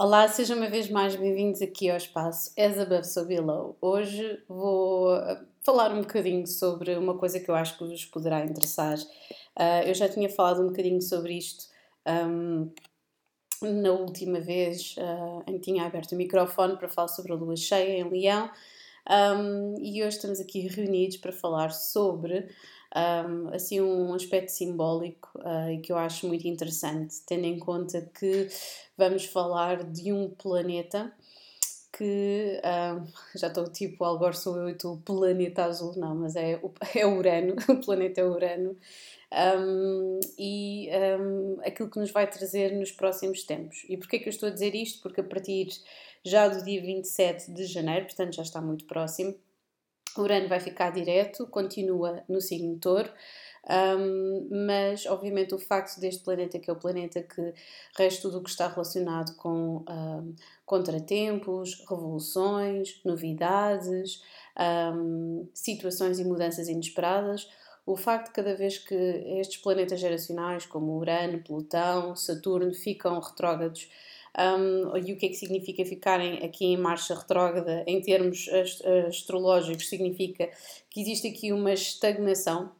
Olá, 0.00 0.28
sejam 0.28 0.56
uma 0.56 0.70
vez 0.70 0.88
mais 0.88 1.16
bem-vindos 1.16 1.60
aqui 1.60 1.90
ao 1.90 1.96
espaço 1.96 2.52
As 2.56 2.78
Above 2.78 3.02
So 3.02 3.24
Below. 3.24 3.76
Hoje 3.80 4.40
vou 4.48 5.12
uh, 5.12 5.44
falar 5.60 5.92
um 5.92 6.02
bocadinho 6.02 6.46
sobre 6.46 6.96
uma 6.96 7.18
coisa 7.18 7.40
que 7.40 7.50
eu 7.50 7.54
acho 7.56 7.76
que 7.76 7.84
vos 7.84 8.04
poderá 8.04 8.44
interessar. 8.44 8.96
Uh, 8.96 9.82
eu 9.84 9.92
já 9.94 10.08
tinha 10.08 10.30
falado 10.30 10.62
um 10.62 10.68
bocadinho 10.68 11.02
sobre 11.02 11.36
isto 11.36 11.64
um, 12.06 12.70
na 13.60 13.90
última 13.90 14.38
vez 14.38 14.94
uh, 14.98 15.42
em 15.50 15.54
que 15.54 15.64
tinha 15.64 15.84
aberto 15.84 16.12
o 16.12 16.16
microfone 16.16 16.76
para 16.76 16.88
falar 16.88 17.08
sobre 17.08 17.32
a 17.32 17.34
lua 17.34 17.56
cheia 17.56 17.98
em 17.98 18.08
Leão 18.08 18.48
um, 19.10 19.74
e 19.80 20.04
hoje 20.04 20.16
estamos 20.16 20.38
aqui 20.38 20.68
reunidos 20.68 21.16
para 21.16 21.32
falar 21.32 21.72
sobre 21.72 22.48
um, 22.96 23.48
assim 23.54 23.80
um 23.80 24.14
aspecto 24.14 24.48
simbólico 24.50 25.30
uh, 25.36 25.70
e 25.70 25.78
que 25.78 25.92
eu 25.92 25.98
acho 25.98 26.26
muito 26.26 26.46
interessante, 26.48 27.16
tendo 27.26 27.44
em 27.44 27.58
conta 27.58 28.02
que 28.18 28.48
vamos 28.96 29.26
falar 29.26 29.84
de 29.84 30.12
um 30.12 30.30
planeta 30.30 31.12
que 31.92 32.60
já 33.36 33.48
estou 33.48 33.68
tipo, 33.68 34.04
agora 34.04 34.32
sou 34.32 34.56
eu 34.56 34.68
e 34.68 34.74
tu, 34.74 35.02
planeta 35.04 35.64
azul, 35.64 35.94
não, 35.96 36.14
mas 36.14 36.36
é, 36.36 36.60
é 36.94 37.06
Urano, 37.06 37.56
o 37.68 37.76
planeta 37.84 38.20
é 38.20 38.24
Urano, 38.24 38.76
um, 39.58 40.20
e 40.38 40.88
um, 41.20 41.58
aquilo 41.62 41.90
que 41.90 41.98
nos 41.98 42.10
vai 42.10 42.28
trazer 42.30 42.72
nos 42.72 42.92
próximos 42.92 43.42
tempos. 43.42 43.84
E 43.88 43.96
porquê 43.96 44.18
que 44.18 44.28
eu 44.28 44.30
estou 44.30 44.48
a 44.48 44.52
dizer 44.52 44.74
isto? 44.74 45.02
Porque 45.02 45.20
a 45.20 45.24
partir 45.24 45.68
já 46.24 46.48
do 46.48 46.64
dia 46.64 46.80
27 46.80 47.52
de 47.52 47.64
janeiro, 47.66 48.06
portanto 48.06 48.34
já 48.34 48.42
está 48.42 48.60
muito 48.60 48.86
próximo, 48.86 49.34
Urano 50.16 50.48
vai 50.48 50.60
ficar 50.60 50.90
direto, 50.90 51.46
continua 51.46 52.22
no 52.28 52.40
signo 52.40 52.78
touro, 52.78 53.10
um, 53.68 54.48
mas 54.66 55.04
obviamente 55.06 55.54
o 55.54 55.58
facto 55.58 56.00
deste 56.00 56.22
planeta, 56.22 56.58
que 56.58 56.70
é 56.70 56.72
o 56.72 56.78
planeta 56.78 57.22
que 57.22 57.52
rege 57.96 58.20
tudo 58.20 58.38
o 58.38 58.42
que 58.42 58.50
está 58.50 58.66
relacionado 58.68 59.36
com 59.36 59.84
um, 59.88 60.34
contratempos, 60.64 61.84
revoluções, 61.88 63.00
novidades, 63.04 64.22
um, 64.94 65.46
situações 65.52 66.18
e 66.18 66.24
mudanças 66.24 66.68
inesperadas, 66.68 67.48
o 67.84 67.96
facto 67.96 68.26
de 68.26 68.32
cada 68.32 68.54
vez 68.54 68.78
que 68.78 68.94
estes 68.94 69.56
planetas 69.62 69.98
geracionais, 69.98 70.66
como 70.66 70.98
Urano, 70.98 71.42
Plutão, 71.42 72.14
Saturno, 72.14 72.74
ficam 72.74 73.18
retrógrados 73.18 73.88
um, 74.38 74.96
e 74.96 75.12
o 75.12 75.16
que 75.16 75.26
é 75.26 75.28
que 75.28 75.34
significa 75.34 75.84
ficarem 75.84 76.44
aqui 76.44 76.66
em 76.66 76.76
marcha 76.76 77.14
retrógrada 77.14 77.82
em 77.86 78.00
termos 78.00 78.48
astrológicos? 79.08 79.88
Significa 79.88 80.48
que 80.88 81.00
existe 81.00 81.26
aqui 81.26 81.52
uma 81.52 81.72
estagnação, 81.72 82.70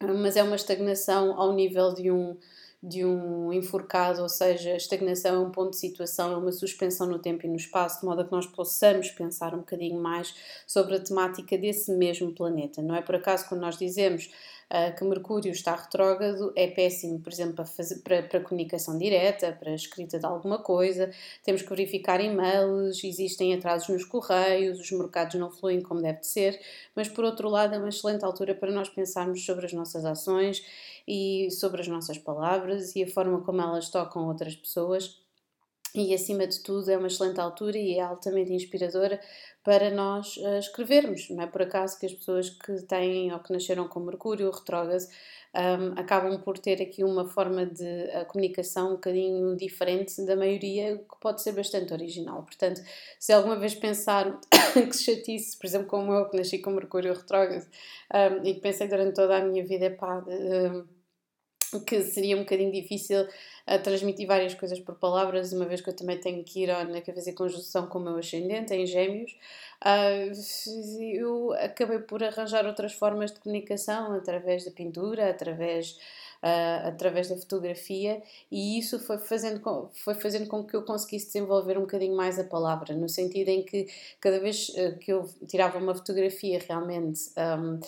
mas 0.00 0.36
é 0.36 0.42
uma 0.42 0.56
estagnação 0.56 1.38
ao 1.38 1.52
nível 1.52 1.92
de 1.92 2.10
um, 2.10 2.36
de 2.82 3.04
um 3.04 3.52
enforcado, 3.52 4.22
ou 4.22 4.28
seja, 4.28 4.70
a 4.70 4.76
estagnação 4.76 5.34
é 5.34 5.38
um 5.38 5.50
ponto 5.50 5.70
de 5.70 5.78
situação, 5.78 6.32
é 6.32 6.36
uma 6.36 6.52
suspensão 6.52 7.06
no 7.06 7.18
tempo 7.18 7.44
e 7.44 7.48
no 7.48 7.56
espaço, 7.56 8.00
de 8.00 8.06
modo 8.06 8.22
a 8.22 8.24
que 8.24 8.32
nós 8.32 8.46
possamos 8.46 9.10
pensar 9.10 9.54
um 9.54 9.58
bocadinho 9.58 10.00
mais 10.00 10.34
sobre 10.66 10.94
a 10.94 11.00
temática 11.00 11.58
desse 11.58 11.90
mesmo 11.92 12.32
planeta. 12.32 12.80
Não 12.80 12.94
é 12.94 13.02
por 13.02 13.16
acaso 13.16 13.48
quando 13.48 13.60
nós 13.60 13.76
dizemos 13.76 14.30
uh, 14.70 14.96
que 14.96 15.04
Mercúrio 15.04 15.52
está 15.52 15.74
retrógrado, 15.74 16.52
é 16.56 16.66
péssimo, 16.68 17.20
por 17.20 17.32
exemplo, 17.32 17.54
para, 17.54 17.64
fazer, 17.64 18.00
para, 18.00 18.22
para 18.22 18.40
comunicação 18.40 18.98
direta, 18.98 19.52
para 19.52 19.74
escrita 19.74 20.18
de 20.18 20.26
alguma 20.26 20.58
coisa, 20.58 21.10
temos 21.42 21.62
que 21.62 21.68
verificar 21.68 22.20
e-mails, 22.20 23.02
existem 23.04 23.54
atrasos 23.54 23.88
nos 23.88 24.04
correios, 24.04 24.80
os 24.80 24.90
mercados 24.92 25.34
não 25.36 25.50
fluem 25.50 25.80
como 25.80 26.00
deve 26.00 26.20
de 26.20 26.26
ser, 26.26 26.60
mas 26.94 27.08
por 27.08 27.24
outro 27.24 27.48
lado 27.48 27.74
é 27.74 27.78
uma 27.78 27.88
excelente 27.88 28.24
altura 28.24 28.54
para 28.54 28.70
nós 28.70 28.88
pensarmos 28.88 29.44
sobre 29.44 29.66
as 29.66 29.72
nossas 29.72 30.04
ações 30.04 30.64
e 31.06 31.48
sobre 31.50 31.80
as 31.80 31.88
nossas 31.88 32.18
palavras 32.18 32.94
e 32.96 33.02
a 33.02 33.08
forma 33.08 33.40
como 33.40 33.60
elas 33.60 33.88
tocam 33.88 34.26
outras 34.26 34.54
pessoas 34.54 35.27
e 36.00 36.14
acima 36.14 36.46
de 36.46 36.60
tudo 36.60 36.90
é 36.90 36.96
uma 36.96 37.08
excelente 37.08 37.40
altura 37.40 37.76
e 37.76 37.98
é 37.98 38.00
altamente 38.00 38.52
inspiradora 38.52 39.20
para 39.64 39.90
nós 39.90 40.36
uh, 40.36 40.58
escrevermos. 40.58 41.28
Não 41.30 41.42
é 41.42 41.46
por 41.46 41.62
acaso 41.62 41.98
que 41.98 42.06
as 42.06 42.12
pessoas 42.12 42.50
que 42.50 42.82
têm 42.82 43.32
ou 43.32 43.38
que 43.40 43.52
nasceram 43.52 43.88
com 43.88 44.00
Mercúrio 44.00 44.50
retrógrado 44.50 45.06
um, 45.54 45.98
acabam 45.98 46.40
por 46.40 46.58
ter 46.58 46.80
aqui 46.82 47.02
uma 47.02 47.26
forma 47.26 47.66
de 47.66 47.84
uh, 47.84 48.24
comunicação 48.26 48.90
um 48.90 48.92
bocadinho 48.92 49.56
diferente 49.56 50.24
da 50.24 50.36
maioria, 50.36 50.98
que 50.98 51.20
pode 51.20 51.42
ser 51.42 51.52
bastante 51.52 51.92
original. 51.92 52.42
Portanto, 52.42 52.80
se 53.18 53.32
alguma 53.32 53.56
vez 53.56 53.74
pensar 53.74 54.38
que 54.72 54.96
chatice, 54.96 55.56
por 55.56 55.66
exemplo, 55.66 55.88
como 55.88 56.12
eu 56.12 56.28
que 56.28 56.36
nasci 56.36 56.58
com 56.58 56.70
Mercúrio 56.70 57.14
retrógrado 57.14 57.66
um, 58.14 58.46
e 58.46 58.54
que 58.54 58.60
pensei 58.60 58.88
durante 58.88 59.14
toda 59.14 59.36
a 59.36 59.44
minha 59.44 59.64
vida, 59.64 59.90
pá. 59.90 60.18
Uh, 60.18 60.97
que 61.86 62.02
seria 62.02 62.36
um 62.36 62.40
bocadinho 62.40 62.72
difícil 62.72 63.26
a 63.66 63.78
transmitir 63.78 64.26
várias 64.26 64.54
coisas 64.54 64.80
por 64.80 64.94
palavras, 64.94 65.52
uma 65.52 65.66
vez 65.66 65.80
que 65.80 65.90
eu 65.90 65.96
também 65.96 66.18
tenho 66.18 66.42
que 66.42 66.64
ir 66.64 66.68
na 66.68 67.00
cabeça 67.02 67.30
e 67.30 67.34
conjunção 67.34 67.86
com 67.86 67.98
o 67.98 68.02
meu 68.02 68.16
ascendente 68.16 68.72
em 68.72 68.86
gêmeos. 68.86 69.32
Uh, 69.84 70.32
eu 71.14 71.52
acabei 71.52 71.98
por 71.98 72.22
arranjar 72.24 72.66
outras 72.66 72.94
formas 72.94 73.32
de 73.32 73.40
comunicação 73.40 74.12
através 74.12 74.64
da 74.64 74.70
pintura, 74.70 75.30
através 75.30 75.98
uh, 76.42 76.88
através 76.88 77.28
da 77.28 77.36
fotografia 77.36 78.22
e 78.50 78.78
isso 78.78 78.98
foi 78.98 79.18
fazendo, 79.18 79.60
com, 79.60 79.88
foi 79.92 80.14
fazendo 80.14 80.46
com 80.46 80.64
que 80.64 80.74
eu 80.74 80.82
conseguisse 80.82 81.26
desenvolver 81.26 81.76
um 81.76 81.82
bocadinho 81.82 82.16
mais 82.16 82.38
a 82.38 82.44
palavra, 82.44 82.94
no 82.94 83.08
sentido 83.08 83.48
em 83.48 83.62
que 83.62 83.86
cada 84.20 84.38
vez 84.40 84.68
uh, 84.70 84.98
que 84.98 85.12
eu 85.12 85.28
tirava 85.46 85.78
uma 85.78 85.94
fotografia 85.94 86.60
realmente 86.66 87.30
um, 87.36 87.74
uh, 87.74 87.80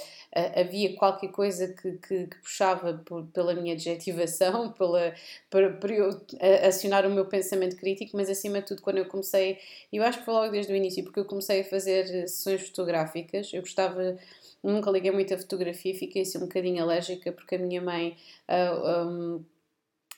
havia 0.61 0.95
qualquer 0.97 1.29
coisa 1.29 1.69
que, 1.69 1.93
que, 1.93 2.27
que 2.27 2.37
puxava 2.39 2.95
por, 3.05 3.25
pela 3.27 3.55
minha 3.55 3.75
adjetivação, 3.75 4.73
pela, 4.79 5.15
para, 5.49 5.71
para 5.71 5.93
eu 5.93 6.21
acionar 6.67 7.07
o 7.07 7.11
meu 7.11 7.27
pensamento 7.27 7.77
crítico, 7.77 8.17
mas 8.17 8.29
acima 8.29 8.61
de 8.61 8.67
tudo 8.67 8.83
quando 8.83 8.99
eu 8.99 9.07
comecei, 9.07 9.59
eu 9.93 10.03
acho 10.03 10.19
que 10.19 10.25
foi 10.25 10.35
logo 10.35 10.51
desde 10.51 10.73
o 10.73 10.77
início, 10.77 11.03
porque 11.05 11.21
eu 11.21 11.25
comecei 11.25 11.61
a 11.61 11.65
fazer 11.65 12.07
sessões 12.29 12.69
fotográficas, 12.69 13.53
eu 13.53 13.61
gostava 13.61 14.19
nunca 14.63 14.91
liguei 14.91 15.11
muito 15.11 15.33
a 15.35 15.39
fotografia, 15.39 15.95
fiquei 15.95 16.23
assim 16.23 16.39
um 16.39 16.43
bocadinho 16.43 16.83
alérgica 16.83 17.33
porque 17.33 17.55
a 17.55 17.59
minha 17.59 17.81
mãe 17.81 18.17
uh, 18.49 18.87
ah, 18.87 19.07
um, 19.07 19.45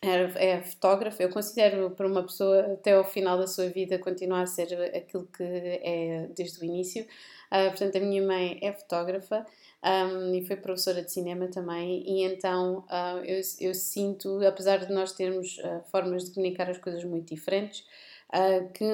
é 0.02 0.60
fotógrafa. 0.62 1.22
Eu 1.22 1.30
considero 1.30 1.90
para 1.90 2.06
uma 2.06 2.22
pessoa 2.22 2.72
até 2.72 2.92
ao 2.92 3.04
final 3.04 3.38
da 3.38 3.46
sua 3.46 3.68
vida 3.68 3.98
continuar 3.98 4.42
a 4.42 4.46
ser 4.46 4.72
aquilo 4.94 5.26
que 5.26 5.42
é 5.42 6.28
desde 6.36 6.60
o 6.60 6.64
início. 6.64 7.04
Uh, 7.52 7.68
portanto, 7.68 7.96
a 7.96 8.00
minha 8.00 8.22
mãe 8.26 8.58
é 8.62 8.72
fotógrafa. 8.72 9.46
Um, 9.84 10.32
e 10.32 10.46
foi 10.46 10.54
professora 10.54 11.02
de 11.02 11.10
cinema 11.10 11.48
também, 11.48 12.04
e 12.06 12.22
então 12.22 12.84
uh, 12.88 13.18
eu, 13.24 13.40
eu, 13.58 13.74
sinto, 13.74 14.40
apesar 14.46 14.76
de 14.86 14.92
nós 14.92 15.10
termos 15.10 15.58
uh, 15.58 15.82
formas 15.90 16.24
de 16.24 16.30
comunicar 16.32 16.70
as 16.70 16.78
coisas 16.78 17.02
muito 17.02 17.34
diferentes, 17.34 17.84
uh, 18.32 18.68
que, 18.72 18.86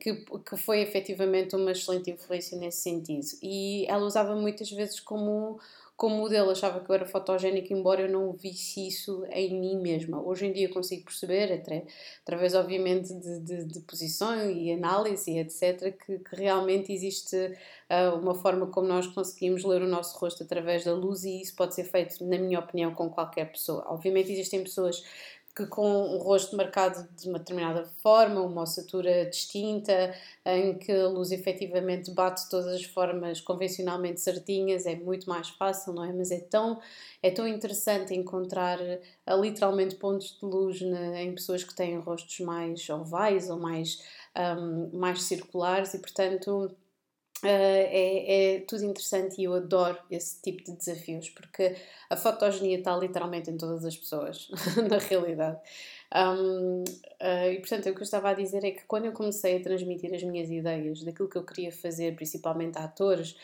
que, 0.00 0.40
que 0.40 0.56
foi 0.56 0.80
efetivamente 0.80 1.54
uma 1.56 1.72
excelente 1.72 2.10
influência 2.10 2.58
nesse 2.58 2.82
sentido. 2.82 3.26
E 3.42 3.86
ela 3.88 4.04
usava 4.04 4.34
muitas 4.34 4.70
vezes 4.70 5.00
como 5.00 5.60
como 6.00 6.16
modelo 6.16 6.50
achava 6.50 6.80
que 6.80 6.90
eu 6.90 6.94
era 6.94 7.04
fotogénica, 7.04 7.74
embora 7.74 8.00
eu 8.00 8.08
não 8.08 8.32
visse 8.32 8.88
isso 8.88 9.22
em 9.30 9.60
mim 9.60 9.76
mesma. 9.76 10.18
Hoje 10.18 10.46
em 10.46 10.52
dia 10.54 10.66
consigo 10.70 11.04
perceber, 11.04 11.52
até, 11.52 11.84
através 12.22 12.54
obviamente 12.54 13.12
de, 13.12 13.40
de, 13.40 13.64
de 13.66 13.80
posição 13.80 14.50
e 14.50 14.72
análise, 14.72 15.36
etc., 15.36 15.94
que, 16.02 16.18
que 16.20 16.36
realmente 16.36 16.90
existe 16.90 17.36
uh, 17.36 18.16
uma 18.18 18.34
forma 18.34 18.68
como 18.68 18.88
nós 18.88 19.08
conseguimos 19.08 19.62
ler 19.62 19.82
o 19.82 19.86
nosso 19.86 20.16
rosto 20.16 20.42
através 20.42 20.86
da 20.86 20.94
luz 20.94 21.24
e 21.24 21.42
isso 21.42 21.54
pode 21.54 21.74
ser 21.74 21.84
feito, 21.84 22.24
na 22.24 22.38
minha 22.38 22.60
opinião, 22.60 22.94
com 22.94 23.10
qualquer 23.10 23.52
pessoa. 23.52 23.84
Obviamente 23.86 24.32
existem 24.32 24.62
pessoas 24.62 25.04
que 25.54 25.66
com 25.66 26.14
o 26.14 26.18
rosto 26.18 26.56
marcado 26.56 27.08
de 27.16 27.28
uma 27.28 27.38
determinada 27.38 27.84
forma, 28.02 28.40
uma 28.40 28.62
ossatura 28.62 29.26
distinta, 29.26 30.14
em 30.44 30.78
que 30.78 30.92
a 30.92 31.08
luz 31.08 31.32
efetivamente 31.32 32.10
bate 32.12 32.48
todas 32.48 32.68
as 32.68 32.84
formas 32.84 33.40
convencionalmente 33.40 34.20
certinhas, 34.20 34.86
é 34.86 34.94
muito 34.94 35.28
mais 35.28 35.48
fácil, 35.48 35.92
não 35.92 36.04
é? 36.04 36.12
Mas 36.12 36.30
é 36.30 36.38
tão, 36.38 36.80
é 37.22 37.30
tão 37.30 37.48
interessante 37.48 38.14
encontrar 38.14 38.78
uh, 38.80 39.40
literalmente 39.40 39.96
pontos 39.96 40.38
de 40.38 40.46
luz 40.46 40.80
na, 40.82 41.20
em 41.20 41.34
pessoas 41.34 41.64
que 41.64 41.74
têm 41.74 41.98
rostos 41.98 42.38
mais 42.40 42.88
ovais 42.88 43.50
ou 43.50 43.58
mais, 43.58 44.02
um, 44.58 44.96
mais 44.96 45.24
circulares 45.24 45.94
e, 45.94 45.98
portanto, 45.98 46.70
Uh, 47.42 47.46
é, 47.46 48.56
é, 48.56 48.60
tudo 48.60 48.84
interessante 48.84 49.40
e 49.40 49.44
eu 49.44 49.54
adoro 49.54 49.98
esse 50.10 50.42
tipo 50.42 50.62
de 50.62 50.72
desafios 50.72 51.30
porque 51.30 51.74
a 52.10 52.16
fotogenia 52.16 52.78
está 52.78 52.94
literalmente 52.94 53.50
em 53.50 53.56
todas 53.56 53.82
as 53.84 53.96
pessoas, 53.96 54.50
na 54.90 54.98
realidade. 54.98 55.58
Um, 56.14 56.82
uh, 56.82 57.50
e 57.52 57.58
portanto, 57.60 57.88
o 57.88 57.94
que 57.94 58.00
eu 58.00 58.04
estava 58.04 58.30
a 58.30 58.34
dizer 58.34 58.62
é 58.64 58.72
que 58.72 58.82
quando 58.84 59.06
eu 59.06 59.12
comecei 59.12 59.56
a 59.56 59.62
transmitir 59.62 60.12
as 60.14 60.22
minhas 60.22 60.50
ideias 60.50 61.02
daquilo 61.02 61.28
que 61.28 61.36
eu 61.36 61.44
queria 61.44 61.72
fazer, 61.72 62.14
principalmente 62.14 62.76
a 62.76 62.84
atores, 62.84 63.36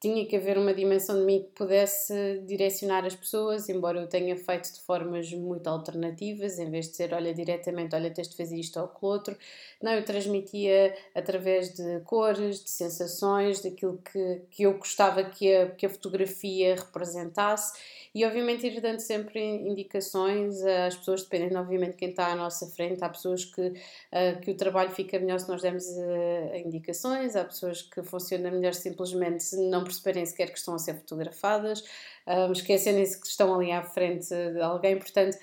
tinha 0.00 0.24
que 0.24 0.34
haver 0.34 0.56
uma 0.56 0.72
dimensão 0.72 1.18
de 1.18 1.26
mim 1.26 1.42
que 1.42 1.50
pudesse 1.50 2.42
direcionar 2.46 3.04
as 3.04 3.14
pessoas, 3.14 3.68
embora 3.68 4.00
eu 4.00 4.08
tenha 4.08 4.34
feito 4.34 4.72
de 4.72 4.80
formas 4.80 5.30
muito 5.34 5.66
alternativas, 5.66 6.58
em 6.58 6.70
vez 6.70 6.88
de 6.88 6.96
ser, 6.96 7.12
olha, 7.12 7.34
diretamente, 7.34 7.94
olha, 7.94 8.10
tens 8.10 8.30
de 8.30 8.36
fazer 8.36 8.56
isto 8.56 8.78
ou 8.78 8.86
aquilo 8.86 9.12
outro. 9.12 9.36
Não, 9.82 9.92
eu 9.92 10.02
transmitia 10.02 10.96
através 11.14 11.74
de 11.74 12.00
cores, 12.00 12.64
de 12.64 12.70
sensações, 12.70 13.60
daquilo 13.60 13.98
que, 13.98 14.42
que 14.50 14.62
eu 14.62 14.78
gostava 14.78 15.22
que 15.22 15.54
a, 15.54 15.70
que 15.70 15.84
a 15.84 15.90
fotografia 15.90 16.76
representasse 16.76 17.78
e 18.14 18.24
obviamente 18.24 18.66
ir 18.66 18.80
dando 18.80 18.98
sempre 18.98 19.40
indicações 19.40 20.60
às 20.62 20.96
pessoas, 20.96 21.22
dependendo 21.22 21.58
obviamente 21.58 21.96
quem 21.96 22.10
está 22.10 22.32
à 22.32 22.34
nossa 22.34 22.66
frente, 22.66 23.04
há 23.04 23.08
pessoas 23.08 23.44
que, 23.44 23.68
uh, 23.68 24.40
que 24.42 24.50
o 24.50 24.56
trabalho 24.56 24.90
fica 24.90 25.18
melhor 25.18 25.38
se 25.38 25.48
nós 25.48 25.62
dermos 25.62 25.84
uh, 25.84 26.56
indicações, 26.56 27.36
há 27.36 27.44
pessoas 27.44 27.82
que 27.82 28.02
funciona 28.02 28.50
melhor 28.50 28.74
simplesmente 28.74 29.42
se 29.42 29.56
não 29.68 29.84
perceberem 29.84 30.26
sequer 30.26 30.50
que 30.50 30.58
estão 30.58 30.74
a 30.74 30.78
ser 30.78 30.94
fotografadas, 30.94 31.84
um, 32.26 32.52
esquecerem-se 32.52 33.20
que 33.20 33.26
estão 33.26 33.54
ali 33.54 33.70
à 33.70 33.82
frente 33.82 34.28
de 34.28 34.60
alguém, 34.60 34.98
portanto 34.98 35.38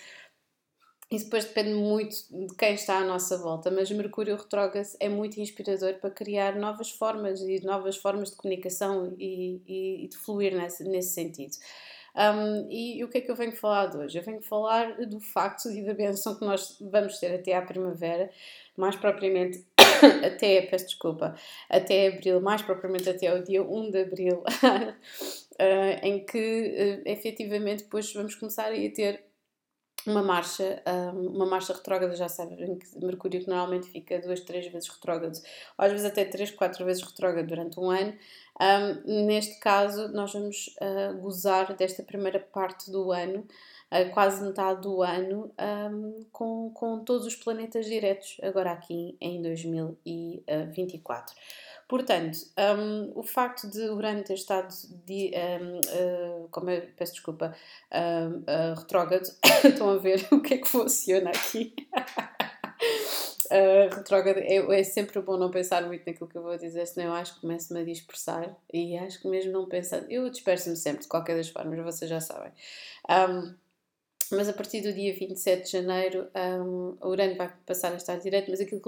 isso 1.10 1.26
depois 1.26 1.46
depende 1.46 1.74
muito 1.74 2.16
de 2.30 2.54
quem 2.56 2.74
está 2.74 2.98
à 2.98 3.06
nossa 3.06 3.38
volta, 3.38 3.72
mas 3.72 3.90
Mercúrio 3.90 4.36
retrógrado 4.36 4.90
é 5.00 5.08
muito 5.08 5.40
inspirador 5.40 5.94
para 6.02 6.12
criar 6.12 6.58
novas 6.58 6.92
formas 6.92 7.40
e 7.40 7.64
novas 7.64 7.96
formas 7.96 8.32
de 8.32 8.36
comunicação 8.36 9.16
e, 9.18 9.62
e, 9.66 10.04
e 10.04 10.08
de 10.10 10.18
fluir 10.18 10.54
nesse, 10.54 10.84
nesse 10.84 11.14
sentido. 11.14 11.56
Um, 12.18 12.68
e, 12.72 12.98
e, 12.98 13.04
o 13.04 13.10
que 13.10 13.20
é 13.20 13.22
que 13.22 13.30
eu 13.30 13.36
venho 13.36 13.52
falar 13.52 13.86
de 13.88 13.98
hoje? 13.98 14.18
Eu 14.18 14.24
venho 14.24 14.42
falar 14.42 14.98
do 15.06 15.20
facto 15.20 15.70
e 15.70 15.84
da 15.84 15.94
benção 15.94 16.34
que 16.34 16.44
nós 16.44 16.76
vamos 16.82 17.20
ter 17.20 17.36
até 17.36 17.54
à 17.54 17.62
primavera, 17.62 18.32
mais 18.76 18.96
propriamente 18.96 19.64
até, 20.26 20.64
peço 20.64 20.88
desculpa, 20.88 21.36
até 21.70 22.08
abril, 22.08 22.42
mais 22.42 22.64
propriamente 22.64 23.08
até 23.08 23.32
o 23.32 23.44
dia 23.44 23.62
1 23.62 23.92
de 23.92 24.02
abril, 24.02 24.38
uh, 24.38 24.96
em 26.02 26.26
que 26.26 27.02
uh, 27.06 27.10
efetivamente 27.10 27.84
depois 27.84 28.12
vamos 28.12 28.34
começar 28.34 28.72
a 28.72 28.90
ter 28.90 29.27
uma 30.10 30.24
marcha, 30.24 30.82
uma 31.14 31.46
marcha 31.46 31.74
retrógrada, 31.74 32.16
já 32.16 32.30
sabem 32.30 32.78
que 32.78 33.06
Mercúrio 33.06 33.42
que 33.42 33.48
normalmente 33.48 33.90
fica 33.90 34.20
duas, 34.20 34.40
três 34.42 34.68
vezes 34.68 34.88
retrógrado, 34.90 35.40
às 35.78 35.92
vezes 35.92 36.06
até 36.06 36.26
três, 36.26 36.52
quatro 36.52 36.86
vezes 36.86 37.04
retrógrado 37.04 37.48
durante 37.48 37.80
um 37.80 37.90
ano. 37.90 38.14
Um, 38.60 39.26
neste 39.28 39.60
caso, 39.60 40.08
nós 40.10 40.34
vamos 40.34 40.76
uh, 40.82 41.16
gozar 41.20 41.76
desta 41.76 42.02
primeira 42.02 42.40
parte 42.40 42.90
do 42.90 43.12
ano, 43.12 43.46
uh, 43.92 44.10
quase 44.12 44.44
metade 44.44 44.82
do 44.82 45.04
ano, 45.04 45.54
um, 45.92 46.26
com, 46.32 46.72
com 46.72 47.04
todos 47.04 47.28
os 47.28 47.36
planetas 47.36 47.86
diretos, 47.86 48.38
agora 48.42 48.72
aqui 48.72 49.16
em 49.22 49.42
2024. 49.44 51.36
Portanto, 51.88 52.38
um, 52.58 53.14
o 53.16 53.24
facto 53.24 53.70
de 53.70 53.80
Urano 53.90 54.22
ter 54.22 54.34
estado, 54.34 54.74
de, 55.06 55.32
um, 55.34 55.78
uh, 55.78 56.46
ah, 56.46 56.48
como 56.52 56.70
eu 56.70 56.82
peço 56.98 57.14
desculpa, 57.14 57.56
um, 57.94 58.40
uh, 58.40 58.76
retrógrado, 58.78 59.24
estão 59.64 59.92
a 59.92 59.98
ver 59.98 60.28
o 60.32 60.42
que 60.42 60.56
é 60.56 60.58
que 60.58 60.68
funciona 60.68 61.30
aqui. 61.30 61.74
uh, 63.46 63.96
retrógrado 63.96 64.40
é, 64.40 64.80
é, 64.80 64.84
sempre 64.84 65.22
bom 65.22 65.38
não 65.38 65.50
pensar 65.50 65.82
muito 65.84 66.06
naquilo 66.06 66.28
que 66.28 66.38
eu 66.38 66.44
vou 66.44 66.58
dizer, 66.58 66.86
senão 66.88 67.08
eu 67.08 67.14
acho 67.14 67.36
que 67.36 67.42
começo-me 67.42 67.80
a 67.80 67.86
dispersar 67.86 68.54
e 68.74 68.98
acho 68.98 69.22
que 69.22 69.28
mesmo 69.30 69.54
não 69.54 69.66
pensando, 69.66 70.12
eu 70.12 70.30
disperso-me 70.30 70.76
sempre 70.76 71.04
de 71.04 71.08
qualquer 71.08 71.38
das 71.38 71.48
formas, 71.48 71.80
vocês 71.86 72.10
já 72.10 72.20
sabem. 72.20 72.52
Um, 73.10 73.56
mas 74.32 74.50
a 74.50 74.54
partir 74.54 74.82
do 74.82 74.94
dia 74.94 75.14
27 75.14 75.66
de 75.66 75.72
janeiro 75.72 76.28
um, 76.36 76.98
Urano 77.08 77.36
vai 77.36 77.52
passar 77.66 77.94
a 77.94 77.98
estar 77.98 78.18
direto, 78.18 78.50
mas 78.50 78.60
aquilo 78.60 78.82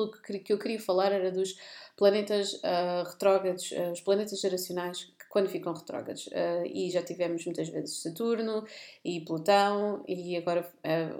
que 0.44 0.54
eu 0.54 0.60
queria 0.60 0.80
falar 0.80 1.12
era 1.12 1.32
dos 1.32 1.56
planetas 2.00 2.54
uh, 2.54 3.04
retrógrados, 3.06 3.72
uh, 3.72 3.92
os 3.92 4.00
planetas 4.00 4.40
geracionais 4.40 5.04
que 5.04 5.28
quando 5.30 5.50
ficam 5.50 5.74
retrógrados. 5.74 6.28
Uh, 6.28 6.66
e 6.66 6.90
já 6.90 7.04
tivemos 7.04 7.46
muitas 7.46 7.68
vezes 7.68 8.02
Saturno 8.02 8.66
e 9.04 9.20
Plutão, 9.20 10.04
e 10.08 10.38
agora 10.38 10.66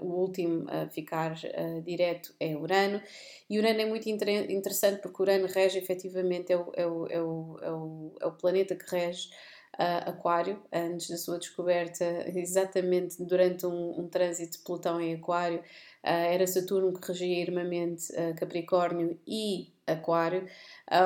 o 0.00 0.06
último 0.06 0.64
a 0.68 0.88
ficar 0.88 1.34
direto 1.84 2.34
é 2.40 2.56
Urano. 2.56 3.00
E 3.48 3.58
Urano 3.58 3.80
é 3.82 3.86
muito 3.86 4.08
inter 4.08 4.50
interessante 4.50 5.02
porque 5.02 5.20
Urano 5.20 5.46
rege 5.46 5.78
efetivamente, 5.78 6.50
é 6.50 6.56
o, 6.56 6.72
é 6.74 6.86
o, 6.86 7.06
é 7.08 7.20
o, 7.20 7.58
é 7.60 7.70
o, 7.70 8.12
é 8.22 8.26
o 8.26 8.32
planeta 8.32 8.74
que 8.74 8.90
rege. 8.90 9.28
Uh, 9.80 10.10
Aquário, 10.10 10.62
antes 10.70 11.08
da 11.08 11.16
sua 11.16 11.38
descoberta, 11.38 12.04
exatamente 12.38 13.24
durante 13.24 13.64
um, 13.64 13.98
um 13.98 14.06
trânsito 14.06 14.58
de 14.58 14.62
Plutão 14.62 15.00
em 15.00 15.14
Aquário, 15.14 15.60
uh, 15.60 15.62
era 16.02 16.46
Saturno 16.46 16.92
que 16.92 17.08
regia 17.08 17.40
irmamente 17.40 18.12
uh, 18.12 18.34
Capricórnio 18.36 19.18
e 19.26 19.72
Aquário, 19.86 20.46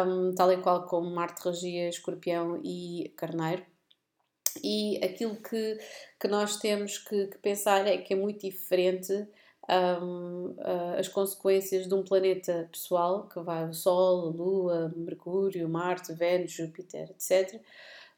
um, 0.09 0.35
tal 0.35 0.53
e 0.53 0.57
qual 0.57 0.87
como 0.87 1.09
Marte 1.09 1.45
regia 1.45 1.89
Escorpião 1.89 2.61
e 2.65 3.13
Carneiro. 3.17 3.65
E 4.61 4.99
aquilo 5.05 5.37
que, 5.37 5.79
que 6.19 6.27
nós 6.27 6.57
temos 6.57 6.99
que, 6.99 7.29
que 7.29 7.39
pensar 7.39 7.87
é 7.87 7.97
que 7.99 8.13
é 8.13 8.17
muito 8.17 8.41
diferente 8.41 9.13
um, 9.71 10.57
uh, 10.59 10.99
as 10.99 11.07
consequências 11.07 11.87
de 11.87 11.95
um 11.95 12.03
planeta 12.03 12.69
pessoal, 12.73 13.29
que 13.29 13.39
vai 13.39 13.69
o 13.69 13.73
Sol, 13.73 14.31
Lua, 14.31 14.93
Mercúrio, 14.97 15.69
Marte, 15.69 16.13
Vênus, 16.13 16.51
Júpiter, 16.51 17.11
etc 17.11 17.63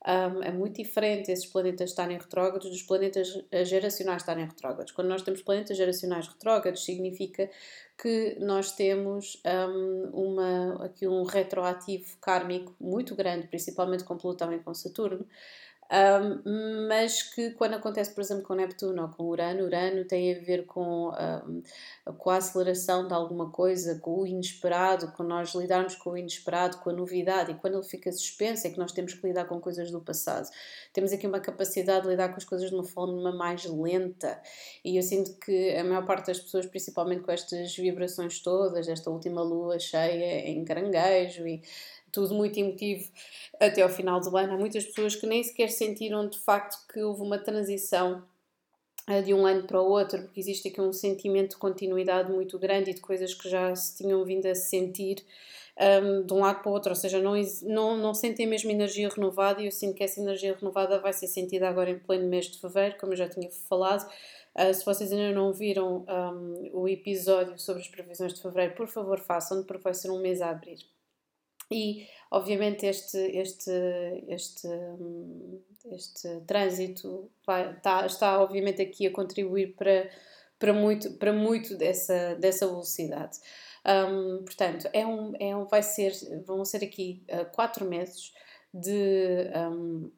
um, 0.07 0.43
é 0.43 0.53
muito 0.53 0.77
diferente 0.77 1.33
esses 1.33 1.47
planetas 1.47 1.91
estarem 1.91 2.17
retrógrados 2.17 2.71
dos 2.71 2.83
planetas 2.83 3.29
geracionais 3.65 4.23
estarem 4.23 4.47
retrógrados. 4.47 4.93
Quando 4.93 5.09
nós 5.09 5.23
temos 5.23 5.43
planetas 5.43 5.77
geracionais 5.77 6.29
retrógrados, 6.29 6.85
significa 6.85 7.51
que 7.99 8.37
nós 8.41 8.73
temos 8.73 9.43
um, 9.45 10.11
uma, 10.13 10.85
aqui 10.85 11.09
um 11.09 11.25
retroativo 11.25 12.17
kármico 12.21 12.75
muito 12.79 13.17
grande, 13.17 13.49
principalmente 13.49 14.05
com 14.05 14.17
Plutão 14.17 14.53
e 14.53 14.61
com 14.61 14.73
Saturno, 14.73 15.27
mas 16.89 17.23
que 17.23 17.51
quando 17.51 17.75
acontece, 17.75 18.15
por 18.15 18.21
exemplo, 18.21 18.43
com 18.45 18.55
Neptuno 18.55 19.03
ou 19.03 19.09
com 19.09 19.25
Urano, 19.25 19.65
Urano 19.65 20.05
tem 20.05 20.35
a 20.35 20.41
ver 20.41 20.67
com, 20.67 21.11
um, 21.11 21.63
com 22.19 22.31
a 22.31 22.37
aceleração 22.37 23.07
de 23.07 23.15
alguma 23.15 23.51
coisa, 23.51 23.99
com 24.01 24.21
o 24.21 24.27
inesperado, 24.27 25.13
com 25.13 25.23
nós 25.23 25.55
lidarmos 25.55 25.95
com 25.95 26.11
o 26.11 26.19
inesperado, 26.19 26.79
com 26.79 26.91
a 26.91 26.93
novidade, 26.93 27.53
e 27.53 27.55
quando 27.55 27.75
ele 27.75 27.87
fica 27.87 28.11
suspenso 28.11 28.67
é 28.67 28.71
que 28.71 28.79
nós 28.79 28.93
temos 28.93 29.15
que 29.15 29.27
lidar 29.27 29.45
com 29.45 29.61
coisas 29.61 29.91
do 29.91 30.01
passado. 30.01 30.49
Temos 30.93 31.13
aqui 31.13 31.27
uma 31.27 31.41
capacidade 31.41 32.03
de 32.03 32.09
lidar 32.09 32.31
com 32.31 32.37
as 32.37 32.45
coisas 32.45 32.69
de 32.69 32.75
uma 32.75 32.85
forma 32.85 33.33
mais 33.33 33.65
lenta, 33.65 34.41
e 34.85 34.97
eu 34.97 35.03
sinto 35.03 35.39
que 35.39 35.77
a 35.77 35.85
maior 35.85 36.05
parte 36.05 36.27
das 36.27 36.41
pessoas, 36.41 36.67
principalmente 36.67 37.23
com 37.23 37.31
estas 37.31 37.77
vibrações 37.77 38.41
todas, 38.41 38.89
esta 38.89 39.11
última 39.11 39.43
lua 39.43 39.79
cheia 39.79 40.49
em 40.49 40.65
caranguejo 40.65 41.47
e 41.47 41.63
tudo 42.17 42.35
muito 42.35 42.59
emotivo 42.59 43.11
até 43.61 43.83
ao 43.83 43.91
final 43.91 44.19
do 44.21 44.35
ano. 44.35 44.55
Há 44.55 44.57
muitas 44.57 44.87
pessoas 44.87 45.15
que 45.15 45.27
nem 45.27 45.45
sequer 45.45 45.69
sentiram 45.69 46.27
de 46.27 46.39
facto 46.39 46.79
que 46.91 47.03
houve 47.03 47.21
uma 47.21 47.37
transição 47.39 48.25
eh, 49.07 49.21
de 49.21 49.35
um 49.35 49.45
ano 49.45 49.65
para 49.65 49.83
o 49.83 49.87
outro, 49.87 50.23
porque 50.23 50.41
existe 50.41 50.69
aqui 50.69 50.81
um 50.81 50.95
sentimento 50.95 51.51
de 51.51 51.57
continuidade 51.59 52.33
muito 52.33 52.59
grande 52.59 52.91
e 52.91 52.95
de 52.95 53.03
coisas 53.03 53.35
que 53.35 53.51
já 53.51 53.75
se 53.77 53.99
tinham 53.99 54.25
vindo 54.25 54.47
a 54.47 54.55
sentir 54.55 55.23
um, 55.79 55.85
ehm, 55.85 56.27
de 56.27 56.33
um 56.33 56.41
lado 56.41 56.63
para 56.63 56.71
o 56.71 56.73
outro, 56.73 56.91
ou 56.91 56.97
seja, 56.97 57.21
não, 57.21 57.35
não, 57.65 57.97
não 57.99 58.15
sentem 58.15 58.47
a 58.47 58.49
mesma 58.49 58.73
energia 58.73 59.11
renovada 59.11 59.61
e 59.61 59.67
eu 59.67 59.73
sinto 59.73 59.95
que 59.95 60.03
essa 60.03 60.19
energia 60.19 60.57
renovada 60.59 60.99
vai 60.99 61.13
ser 61.13 61.27
sentida 61.27 61.69
agora 61.69 61.91
em 61.91 61.99
pleno 61.99 62.27
mês 62.29 62.47
de 62.47 62.59
fevereiro, 62.59 62.97
como 62.99 63.13
eu 63.13 63.17
já 63.17 63.29
tinha 63.29 63.51
falado. 63.69 64.11
Uh, 64.59 64.73
se 64.73 64.85
vocês 64.87 65.13
ainda 65.13 65.33
não 65.33 65.53
viram 65.53 65.99
um, 66.09 66.65
ehm, 66.65 66.71
o 66.73 66.89
episódio 66.89 67.59
sobre 67.59 67.83
as 67.83 67.89
previsões 67.89 68.33
de 68.33 68.41
fevereiro, 68.41 68.75
por 68.75 68.89
favor 68.89 69.21
façam, 69.21 69.63
porque 69.65 69.83
vai 69.83 69.93
ser 69.95 70.11
um 70.11 70.19
mês 70.21 70.41
a 70.41 70.51
abrir. 70.51 70.96
E, 71.71 72.07
obviamente, 72.31 72.87
este, 72.87 73.19
este, 73.19 73.71
este, 74.29 74.69
este 75.91 76.41
trânsito 76.47 77.31
vai, 77.47 77.73
está, 77.73 78.07
está, 78.07 78.41
obviamente, 78.41 78.81
aqui 78.81 79.07
a 79.07 79.13
contribuir 79.13 79.75
para, 79.75 80.09
para, 80.59 80.73
muito, 80.73 81.13
para 81.15 81.33
muito 81.33 81.77
dessa, 81.77 82.37
dessa 82.37 82.67
velocidade. 82.67 83.39
Um, 83.87 84.45
portanto, 84.45 84.89
é 84.93 85.07
um, 85.07 85.33
é 85.39 85.57
um, 85.57 85.65
vai 85.67 85.83
ser, 85.83 86.13
vão 86.45 86.65
ser 86.65 86.85
aqui 86.85 87.23
uh, 87.31 87.45
quatro 87.53 87.85
meses 87.85 88.33
de. 88.75 89.51
Um, 89.57 90.11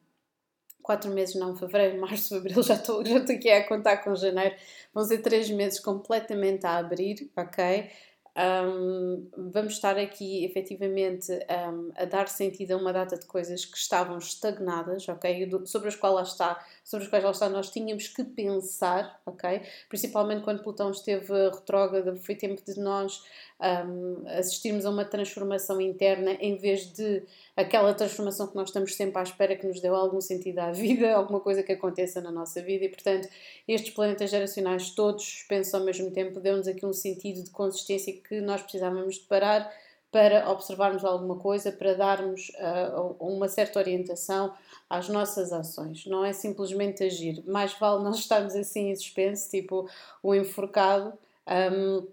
quatro 0.81 1.11
meses, 1.11 1.35
não, 1.35 1.55
fevereiro, 1.55 1.99
março, 2.01 2.35
abril, 2.35 2.63
já 2.63 2.73
estou, 2.73 3.05
já 3.05 3.17
estou 3.17 3.35
aqui 3.35 3.49
a 3.51 3.67
contar 3.67 3.97
com 3.97 4.15
janeiro. 4.15 4.55
Vão 4.91 5.03
ser 5.03 5.19
três 5.19 5.49
meses 5.51 5.79
completamente 5.79 6.65
a 6.65 6.77
abrir, 6.77 7.29
ok? 7.35 7.91
Um, 8.39 9.27
vamos 9.51 9.73
estar 9.73 9.97
aqui 9.97 10.45
efetivamente 10.45 11.29
um, 11.33 11.91
a 11.93 12.05
dar 12.05 12.29
sentido 12.29 12.71
a 12.71 12.77
uma 12.77 12.93
data 12.93 13.17
de 13.17 13.25
coisas 13.25 13.65
que 13.65 13.77
estavam 13.77 14.17
estagnadas, 14.17 15.09
ok? 15.09 15.49
Sobre 15.65 15.89
as 15.89 15.95
quais 15.97 16.15
lá 16.15 16.21
está, 16.21 16.65
sobre 16.81 17.03
as 17.03 17.09
quais 17.09 17.25
lá 17.25 17.31
está, 17.31 17.49
nós 17.49 17.69
tínhamos 17.69 18.07
que 18.07 18.23
pensar, 18.23 19.19
ok? 19.25 19.61
Principalmente 19.89 20.43
quando 20.43 20.63
Plutão 20.63 20.89
esteve 20.91 21.49
retrógrado, 21.49 22.15
foi 22.15 22.33
tempo 22.33 22.61
de 22.65 22.79
nós 22.79 23.25
um, 23.59 24.23
assistirmos 24.37 24.85
a 24.85 24.89
uma 24.89 25.03
transformação 25.03 25.81
interna 25.81 26.31
em 26.39 26.55
vez 26.55 26.91
de 26.93 27.23
aquela 27.55 27.93
transformação 27.93 28.47
que 28.47 28.55
nós 28.55 28.69
estamos 28.69 28.95
sempre 28.95 29.19
à 29.19 29.23
espera 29.23 29.55
que 29.55 29.67
nos 29.67 29.81
dê 29.81 29.89
algum 29.89 30.21
sentido 30.21 30.59
à 30.59 30.71
vida, 30.73 31.13
alguma 31.13 31.39
coisa 31.39 31.61
que 31.61 31.73
aconteça 31.73 32.21
na 32.21 32.31
nossa 32.31 32.61
vida 32.61 32.85
e, 32.85 32.89
portanto, 32.89 33.27
estes 33.67 33.93
planetas 33.93 34.29
geracionais 34.29 34.91
todos 34.91 35.23
suspensos 35.23 35.73
ao 35.73 35.81
mesmo 35.81 36.09
tempo 36.11 36.39
deu-nos 36.39 36.67
aqui 36.67 36.85
um 36.85 36.93
sentido 36.93 37.43
de 37.43 37.49
consistência 37.49 38.13
que 38.13 38.39
nós 38.39 38.61
precisávamos 38.61 39.15
de 39.15 39.21
parar 39.21 39.69
para 40.11 40.49
observarmos 40.49 41.05
alguma 41.05 41.35
coisa, 41.35 41.71
para 41.71 41.93
darmos 41.93 42.49
uh, 42.55 43.15
uma 43.19 43.47
certa 43.47 43.77
orientação 43.77 44.53
às 44.89 45.07
nossas 45.07 45.53
ações. 45.53 46.05
Não 46.07 46.25
é 46.25 46.33
simplesmente 46.33 47.03
agir. 47.03 47.43
Mais 47.45 47.73
vale 47.73 48.03
nós 48.03 48.17
estarmos 48.17 48.55
assim 48.55 48.89
em 48.89 48.95
suspense, 48.95 49.51
tipo 49.51 49.87
o 50.23 50.33
enforcado, 50.33 51.13
um, 51.47 52.07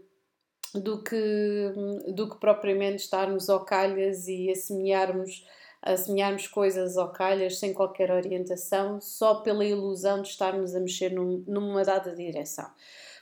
do, 0.74 1.02
que, 1.02 1.72
do 2.12 2.28
que 2.28 2.36
propriamente 2.38 3.02
estarmos 3.02 3.48
ao 3.48 3.64
calhas 3.64 4.28
e 4.28 4.50
assemelharmos, 4.50 5.46
assemelharmos 5.82 6.48
coisas 6.48 6.96
ao 6.96 7.12
calhas 7.12 7.58
sem 7.58 7.72
qualquer 7.72 8.10
orientação, 8.10 9.00
só 9.00 9.36
pela 9.36 9.64
ilusão 9.64 10.22
de 10.22 10.28
estarmos 10.28 10.74
a 10.74 10.80
mexer 10.80 11.12
num, 11.12 11.44
numa 11.46 11.84
dada 11.84 12.14
direção. 12.14 12.70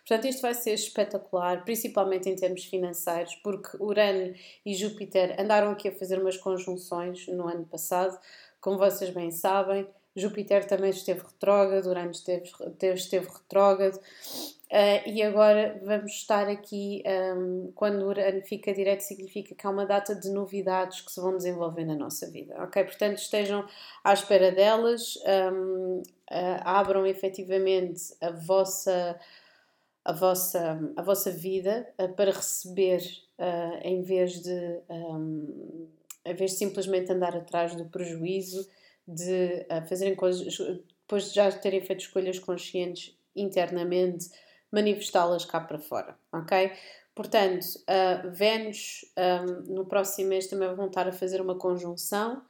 Portanto, 0.06 0.28
isto 0.28 0.42
vai 0.42 0.52
ser 0.52 0.74
espetacular, 0.74 1.64
principalmente 1.64 2.28
em 2.28 2.36
termos 2.36 2.64
financeiros, 2.64 3.34
porque 3.36 3.76
Urano 3.80 4.34
e 4.64 4.74
Júpiter 4.74 5.40
andaram 5.40 5.70
aqui 5.70 5.88
a 5.88 5.92
fazer 5.92 6.20
umas 6.20 6.36
conjunções 6.36 7.26
no 7.28 7.48
ano 7.48 7.64
passado, 7.64 8.18
como 8.60 8.76
vocês 8.76 9.10
bem 9.10 9.30
sabem. 9.30 9.86
Júpiter 10.16 10.64
também 10.66 10.90
esteve 10.90 11.20
retrógrado, 11.20 11.86
Urano 11.86 12.12
esteve, 12.12 12.50
esteve, 12.94 13.26
retrógrado. 13.26 13.96
Uh, 13.96 15.08
e 15.08 15.22
agora 15.22 15.80
vamos 15.84 16.12
estar 16.12 16.48
aqui, 16.48 17.02
um, 17.36 17.72
quando 17.74 18.02
o 18.02 18.08
Urano 18.08 18.42
fica 18.42 18.72
direto, 18.72 19.00
significa 19.00 19.54
que 19.54 19.66
há 19.66 19.70
uma 19.70 19.86
data 19.86 20.14
de 20.14 20.30
novidades 20.30 21.00
que 21.00 21.12
se 21.12 21.20
vão 21.20 21.36
desenvolver 21.36 21.84
na 21.84 21.94
nossa 21.94 22.30
vida, 22.30 22.54
ok? 22.62 22.84
Portanto, 22.84 23.18
estejam 23.18 23.66
à 24.02 24.12
espera 24.12 24.50
delas, 24.50 25.16
um, 25.52 25.98
uh, 25.98 26.02
abram 26.64 27.06
efetivamente 27.06 28.14
a 28.20 28.30
vossa 28.30 29.18
a 30.04 30.12
vossa, 30.12 30.78
a 30.96 31.02
vossa 31.02 31.30
vida 31.30 31.88
uh, 31.98 32.12
para 32.12 32.30
receber 32.30 33.00
em 33.82 34.00
vez 34.02 34.40
de 34.42 34.80
um, 34.88 35.88
em 36.24 36.34
vez 36.34 36.52
de 36.52 36.58
simplesmente 36.58 37.10
andar 37.10 37.36
atrás 37.36 37.74
do 37.74 37.84
prejuízo 37.86 38.68
de 39.06 39.66
uh, 39.70 39.86
fazerem 39.88 40.14
coisas 40.14 40.56
depois 41.02 41.28
de 41.28 41.34
já 41.34 41.50
terem 41.52 41.80
feito 41.80 42.00
escolhas 42.00 42.38
conscientes 42.38 43.16
internamente 43.36 44.30
manifestá-las 44.70 45.44
cá 45.44 45.60
para 45.60 45.78
fora, 45.78 46.16
ok? 46.32 46.72
Portanto, 47.14 47.64
uh, 47.64 48.30
Vênus 48.32 49.04
um, 49.16 49.74
no 49.74 49.86
próximo 49.86 50.30
mês 50.30 50.48
também 50.48 50.74
vão 50.74 50.86
estar 50.86 51.06
a 51.06 51.12
fazer 51.12 51.40
uma 51.40 51.56
conjunção 51.56 52.42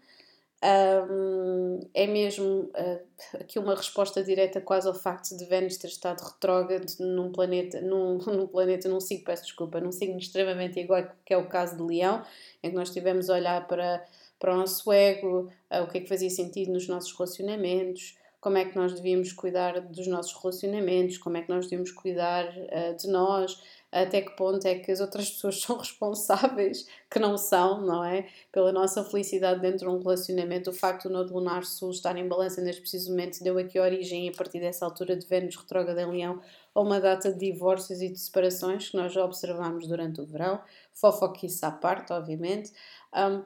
um, 0.64 1.80
é 1.92 2.06
mesmo 2.06 2.70
uh, 2.70 3.38
aqui 3.38 3.58
uma 3.58 3.75
resposta 3.75 4.25
direta 4.25 4.62
quase 4.62 4.88
ao 4.88 4.94
facto 4.94 5.37
de 5.37 5.44
Vênus 5.44 5.76
ter 5.76 5.88
estado 5.88 6.23
retrógrado 6.23 6.90
num 7.00 7.30
planeta, 7.30 7.82
num, 7.82 8.16
num 8.25 8.46
planeta, 8.46 8.88
num 8.88 9.00
signo, 9.00 9.25
peço 9.25 9.42
desculpa, 9.42 9.78
num 9.78 9.92
signo 9.92 10.18
extremamente 10.18 10.80
igual 10.80 11.04
que 11.23 11.34
é 11.34 11.37
o 11.37 11.49
caso 11.49 11.76
de 11.76 11.82
Leão, 11.82 12.25
em 12.62 12.70
que 12.70 12.76
nós 12.76 12.88
estivemos 12.88 13.28
a 13.28 13.34
olhar 13.34 13.66
para, 13.68 14.02
para 14.38 14.55
o 14.55 14.57
nosso 14.57 14.93
ego, 14.93 15.50
uh, 15.71 15.83
o 15.83 15.88
que 15.88 15.99
é 15.99 16.00
que 16.00 16.09
fazia 16.09 16.31
sentido 16.31 16.73
nos 16.73 16.88
nossos 16.88 17.12
relacionamentos, 17.12 18.17
como 18.41 18.59
é 18.59 18.64
que 18.67 18.76
nós 18.76 18.93
devíamos 18.93 19.33
cuidar 19.33 19.81
dos 19.81 20.07
nossos 20.07 20.35
relacionamentos, 20.41 21.17
como 21.17 21.38
é 21.38 21.43
que 21.43 21.49
nós 21.49 21.64
devíamos 21.64 21.91
cuidar 21.91 22.47
uh, 22.47 22.97
de 22.97 23.09
nós, 23.09 23.59
até 23.95 24.21
que 24.21 24.35
ponto 24.37 24.67
é 24.67 24.75
que 24.75 24.91
as 24.91 25.00
outras 25.00 25.31
pessoas 25.33 25.62
são 25.62 25.79
responsáveis, 25.79 26.87
que 27.09 27.21
não 27.21 27.38
são, 27.38 27.81
não 27.81 28.05
é? 28.05 28.26
Pela 28.50 28.73
nossa 28.73 29.05
felicidade 29.05 29.61
dentro 29.61 29.88
de 29.88 29.95
um 29.97 29.99
relacionamento. 29.99 30.71
O 30.71 30.73
facto 30.73 31.09
do 31.09 31.14
Nodo 31.14 31.33
Lunar 31.33 31.64
Sul 31.64 31.91
estar 31.91 32.17
em 32.17 32.26
balança 32.26 32.61
neste 32.61 32.83
preciso 32.83 33.11
momento 33.11 33.43
deu 33.43 33.57
aqui 33.57 33.79
origem, 33.79 34.29
a 34.29 34.33
partir 34.33 34.59
dessa 34.59 34.85
altura 34.85 35.17
de 35.17 35.25
Vênus 35.26 35.57
retrógrada 35.57 36.03
em 36.03 36.11
Leão, 36.11 36.41
a 36.75 36.81
uma 36.81 37.00
data 37.00 37.33
de 37.33 37.38
divórcios 37.38 38.03
e 38.03 38.09
de 38.09 38.19
separações 38.19 38.91
que 38.91 38.97
nós 38.97 39.12
já 39.12 39.25
observamos 39.25 39.87
durante 39.87 40.21
o 40.21 40.26
verão. 40.26 40.61
Fofoquice 40.93 41.64
à 41.64 41.71
parte, 41.71 42.12
obviamente. 42.12 42.73
Um, 43.14 43.45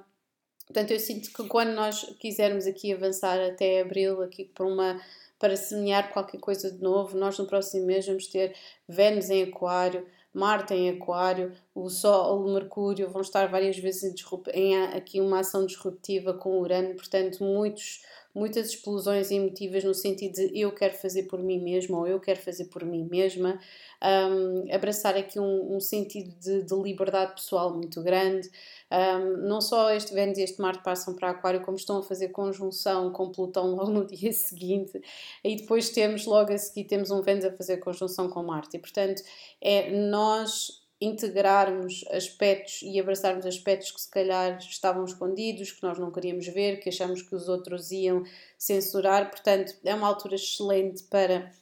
Portanto, 0.68 0.90
eu 0.90 1.00
sinto 1.00 1.32
que 1.32 1.48
quando 1.48 1.70
nós 1.70 2.02
quisermos 2.20 2.66
aqui 2.66 2.92
avançar 2.92 3.40
até 3.40 3.80
abril, 3.80 4.22
aqui 4.22 4.44
por 4.44 4.66
uma 4.66 5.00
para 5.38 5.56
semear 5.56 6.12
qualquer 6.12 6.38
coisa 6.38 6.70
de 6.70 6.82
novo, 6.82 7.16
nós 7.16 7.38
no 7.38 7.46
próximo 7.46 7.87
mês 7.87 8.06
vamos 8.06 8.26
ter 8.26 8.54
Vênus 8.88 9.30
em 9.30 9.44
Aquário, 9.44 10.06
Marte 10.34 10.75
em 10.75 10.90
Aquário, 10.90 11.52
o 11.75 11.88
Sol, 11.88 12.44
o 12.44 12.52
Mercúrio 12.52 13.08
vão 13.08 13.22
estar 13.22 13.46
várias 13.46 13.78
vezes 13.78 14.02
em, 14.02 14.14
em 14.52 14.82
aqui 14.88 15.20
uma 15.20 15.40
ação 15.40 15.64
disruptiva 15.64 16.34
com 16.34 16.60
Urano, 16.60 16.94
portanto, 16.96 17.42
muitos 17.42 18.02
muitas 18.38 18.68
explosões 18.68 19.30
emotivas 19.30 19.83
no 19.83 19.92
sentido 19.92 20.35
de 20.35 20.59
eu 20.59 20.73
quero 20.73 20.95
fazer 20.95 21.25
por 21.25 21.40
mim 21.42 21.59
mesma 21.59 21.99
ou 21.99 22.07
eu 22.07 22.21
quero 22.21 22.38
fazer 22.40 22.66
por 22.66 22.85
mim 22.85 23.07
mesma, 23.11 23.59
um, 24.02 24.73
abraçar 24.73 25.16
aqui 25.16 25.40
um, 25.40 25.76
um 25.76 25.80
sentido 25.80 26.30
de, 26.38 26.62
de, 26.62 26.75
liberdade 26.75 27.35
pessoal 27.35 27.75
muito 27.75 28.02
grande. 28.02 28.49
Um, 28.90 29.49
não 29.49 29.61
só 29.61 29.90
este 29.90 30.14
Vênus 30.14 30.38
e 30.38 30.42
este 30.42 30.61
Marte 30.61 30.83
passam 30.83 31.14
para 31.14 31.30
Aquário, 31.30 31.61
como 31.62 31.76
estão 31.76 31.99
a 31.99 32.02
fazer 32.02 32.28
conjunção 32.28 33.12
com 33.12 33.30
Plutão 33.30 33.75
logo 33.76 33.90
no 33.90 34.07
dia 34.07 34.33
seguinte, 34.33 35.00
e 35.42 35.57
depois 35.57 35.90
temos 35.90 36.25
logo 36.25 36.52
a 36.52 36.59
seguir 36.59 36.85
temos 36.85 37.11
um 37.11 37.21
Vênus 37.21 37.45
a 37.45 37.52
fazer 37.52 37.78
conjunção 37.78 38.30
com 38.30 38.42
Marte, 38.42 38.76
e 38.76 38.80
portanto 38.80 39.23
é 39.61 39.90
nós 39.90 40.88
integrarmos 41.00 42.05
aspectos 42.11 42.83
e 42.83 42.99
abraçarmos 42.99 43.47
aspectos 43.47 43.90
que 43.93 44.00
se 44.00 44.11
calhar 44.11 44.59
estavam 44.59 45.05
escondidos, 45.05 45.71
que 45.71 45.83
nós 45.83 45.99
não 45.99 46.11
queríamos 46.11 46.47
ver, 46.49 46.81
que 46.81 46.88
achamos 46.88 47.23
que 47.23 47.35
os 47.35 47.49
outros 47.49 47.93
iam 47.93 48.25
censurar. 48.57 49.31
Portanto, 49.31 49.76
é 49.85 49.95
uma 49.95 50.09
altura 50.09 50.35
excelente 50.35 51.05
para 51.05 51.52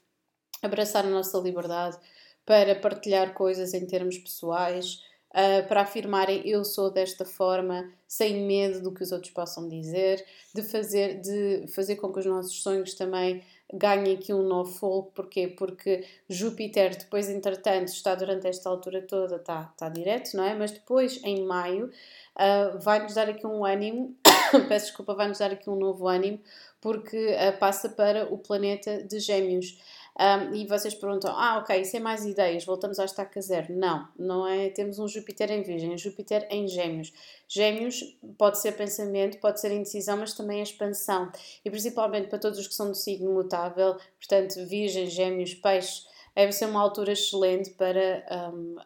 abraçar 0.62 1.04
a 1.04 1.10
nossa 1.10 1.38
liberdade, 1.38 1.98
para 2.46 2.74
partilhar 2.74 3.34
coisas 3.34 3.74
em 3.74 3.84
termos 3.84 4.16
pessoais, 4.16 5.02
uh, 5.32 5.66
para 5.68 5.82
afirmarem 5.82 6.48
eu 6.48 6.64
sou 6.64 6.90
desta 6.90 7.24
forma, 7.24 7.92
sem 8.08 8.46
medo 8.46 8.80
do 8.80 8.94
que 8.94 9.02
os 9.02 9.12
outros 9.12 9.32
possam 9.32 9.68
dizer, 9.68 10.24
de 10.54 10.62
fazer, 10.62 11.20
de 11.20 11.66
fazer 11.68 11.96
com 11.96 12.10
que 12.10 12.20
os 12.20 12.26
nossos 12.26 12.62
sonhos 12.62 12.94
também 12.94 13.44
ganhe 13.72 14.14
aqui 14.14 14.32
um 14.32 14.42
novo 14.42 14.72
fogo. 14.72 15.10
Porquê? 15.14 15.48
Porque 15.48 16.04
Júpiter, 16.28 16.96
depois, 16.96 17.28
entretanto, 17.28 17.88
está 17.88 18.14
durante 18.14 18.46
esta 18.46 18.68
altura 18.68 19.02
toda, 19.02 19.36
está, 19.36 19.70
está 19.72 19.88
direto, 19.88 20.36
não 20.36 20.44
é? 20.44 20.54
Mas 20.54 20.70
depois, 20.70 21.22
em 21.24 21.44
maio, 21.44 21.86
uh, 21.86 22.78
vai-nos 22.78 23.14
dar 23.14 23.28
aqui 23.28 23.46
um 23.46 23.64
ânimo, 23.64 24.16
peço 24.68 24.86
desculpa, 24.86 25.14
vai-nos 25.14 25.38
dar 25.38 25.50
aqui 25.50 25.68
um 25.68 25.76
novo 25.76 26.06
ânimo, 26.08 26.40
porque 26.80 27.16
uh, 27.16 27.58
passa 27.58 27.88
para 27.88 28.32
o 28.32 28.38
planeta 28.38 29.02
de 29.02 29.18
Gêmeos. 29.18 29.78
Um, 30.18 30.54
e 30.54 30.66
vocês 30.66 30.94
perguntam: 30.94 31.30
ah, 31.36 31.58
ok, 31.58 31.80
isso 31.80 31.96
é 31.96 32.00
mais 32.00 32.24
ideias, 32.24 32.64
voltamos 32.64 32.98
à 32.98 33.04
estaca 33.04 33.40
zero. 33.40 33.74
Não, 33.74 34.08
não 34.18 34.46
é. 34.46 34.70
Temos 34.70 34.98
um 34.98 35.06
Júpiter 35.06 35.50
em 35.50 35.62
Virgem, 35.62 35.96
Júpiter 35.98 36.46
em 36.50 36.66
Gêmeos. 36.66 37.12
Gêmeos 37.46 38.16
pode 38.38 38.58
ser 38.58 38.72
pensamento, 38.72 39.38
pode 39.38 39.60
ser 39.60 39.72
indecisão, 39.72 40.16
mas 40.16 40.32
também 40.32 40.60
é 40.60 40.62
expansão. 40.62 41.30
E 41.64 41.70
principalmente 41.70 42.28
para 42.28 42.38
todos 42.38 42.58
os 42.58 42.66
que 42.66 42.74
são 42.74 42.88
do 42.88 42.94
signo 42.94 43.32
mutável, 43.32 43.96
portanto, 44.18 44.66
Virgem, 44.66 45.06
Gêmeos, 45.06 45.54
Peixes 45.54 46.06
deve 46.34 46.52
ser 46.52 46.66
uma 46.66 46.80
altura 46.80 47.12
excelente 47.12 47.70
para 47.70 48.24
um, 48.52 48.76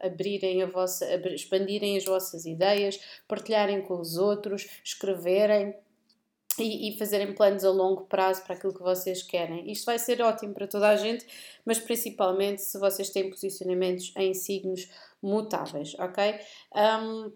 abrirem 0.00 0.62
a 0.62 0.66
vossa, 0.66 1.04
expandirem 1.26 1.96
as 1.96 2.04
vossas 2.04 2.44
ideias, 2.46 2.98
partilharem 3.26 3.82
com 3.82 4.00
os 4.00 4.16
outros, 4.16 4.68
escreverem, 4.84 5.74
e, 6.58 6.90
e, 6.90 6.98
fazerem 6.98 7.32
planos 7.34 7.64
a 7.64 7.70
longo 7.70 8.02
prazo 8.04 8.42
para 8.42 8.54
aquilo 8.54 8.74
que 8.74 8.82
vocês 8.82 9.22
querem. 9.22 9.70
Isto 9.70 9.86
vai 9.86 9.98
ser 9.98 10.20
ótimo 10.20 10.52
para 10.52 10.66
toda 10.66 10.88
a 10.88 10.96
gente, 10.96 11.26
mas 11.64 11.78
principalmente 11.78 12.60
se 12.60 12.78
vocês 12.78 13.10
têm 13.10 13.30
posicionamentos 13.30 14.12
em 14.16 14.34
signos 14.34 14.88
mutáveis, 15.22 15.94
ok? 15.98 16.38
Um, 16.74 17.32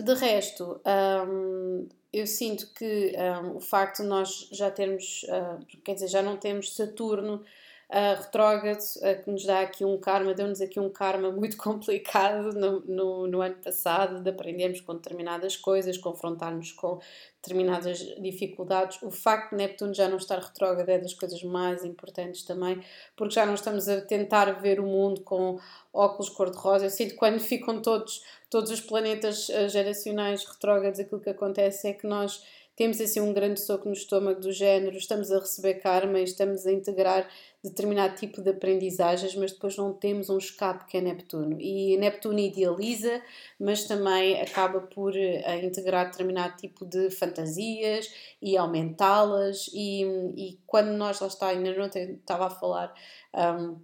de 0.00 0.14
resto, 0.14 0.80
um, 1.28 1.88
eu 2.12 2.26
sinto 2.26 2.72
que 2.74 3.12
um, 3.42 3.56
o 3.56 3.60
facto 3.60 4.02
de 4.02 4.08
nós 4.08 4.48
já 4.52 4.70
termos, 4.70 5.24
uh, 5.24 5.64
quer 5.84 5.94
dizer, 5.94 6.08
já 6.08 6.22
não 6.22 6.36
temos 6.36 6.74
Saturno 6.74 7.44
uh, 7.90 8.22
retrógrado, 8.22 8.78
uh, 8.78 9.22
que 9.22 9.30
nos 9.30 9.44
dá 9.44 9.60
aqui 9.60 9.84
um 9.84 9.98
karma, 9.98 10.32
deu-nos 10.32 10.60
aqui 10.60 10.78
um 10.78 10.88
karma 10.88 11.30
muito 11.32 11.56
complicado 11.56 12.52
no, 12.52 12.80
no, 12.80 13.26
no, 13.26 13.42
ano 13.42 13.56
passado, 13.56 14.22
de 14.22 14.30
aprendermos 14.30 14.80
com 14.80 14.94
determinadas 14.94 15.56
coisas, 15.56 15.98
confrontarmos 15.98 16.72
com 16.72 17.00
determinadas 17.42 17.98
dificuldades. 18.20 19.02
O 19.02 19.10
facto 19.10 19.50
de 19.50 19.56
Neptuno 19.56 19.92
já 19.92 20.08
não 20.08 20.18
estar 20.18 20.38
retrógrado 20.38 20.88
é 20.88 20.98
das 20.98 21.14
coisas 21.14 21.42
mais 21.42 21.84
importantes 21.84 22.44
também, 22.44 22.80
porque 23.16 23.34
já 23.34 23.44
não 23.44 23.54
estamos 23.54 23.88
a 23.88 24.00
tentar 24.00 24.52
ver 24.60 24.78
o 24.78 24.86
mundo 24.86 25.22
com 25.22 25.58
óculos 25.92 26.28
cor-de-rosa. 26.28 26.86
Eu 26.86 26.90
sinto 26.90 27.10
que 27.10 27.16
quando 27.16 27.40
ficam 27.40 27.82
todos, 27.82 28.22
todos 28.48 28.70
os 28.70 28.80
planetas 28.80 29.48
uh, 29.48 29.68
geracionais 29.68 30.44
retrógrados, 30.44 31.00
aquilo 31.00 31.20
que 31.20 31.30
acontece 31.30 31.88
é 31.88 31.92
que 31.92 32.06
nós 32.06 32.42
temos 32.80 32.98
assim 32.98 33.20
um 33.20 33.34
grande 33.34 33.60
soco 33.60 33.86
no 33.86 33.92
estômago 33.92 34.40
do 34.40 34.50
género, 34.50 34.96
estamos 34.96 35.30
a 35.30 35.38
receber 35.38 35.74
karma 35.74 36.18
e 36.18 36.24
estamos 36.24 36.66
a 36.66 36.72
integrar 36.72 37.28
determinado 37.62 38.16
tipo 38.16 38.40
de 38.40 38.48
aprendizagens, 38.48 39.34
mas 39.34 39.52
depois 39.52 39.76
não 39.76 39.92
temos 39.92 40.30
um 40.30 40.38
escape 40.38 40.86
que 40.86 40.96
é 40.96 41.00
Neptuno. 41.02 41.60
E 41.60 41.98
Neptuno 41.98 42.38
idealiza, 42.38 43.20
mas 43.58 43.84
também 43.84 44.40
acaba 44.40 44.80
por 44.80 45.12
uh, 45.12 45.62
integrar 45.62 46.06
determinado 46.06 46.56
tipo 46.56 46.86
de 46.86 47.10
fantasias 47.10 48.10
e 48.40 48.56
aumentá-las. 48.56 49.68
E, 49.74 50.02
e 50.34 50.58
quando 50.66 50.88
nós 50.92 51.20
lá 51.20 51.26
está, 51.26 51.48
ainda 51.48 51.74
não 51.74 51.84
estava 51.84 52.46
a 52.46 52.50
falar. 52.50 52.94
Um, 53.34 53.76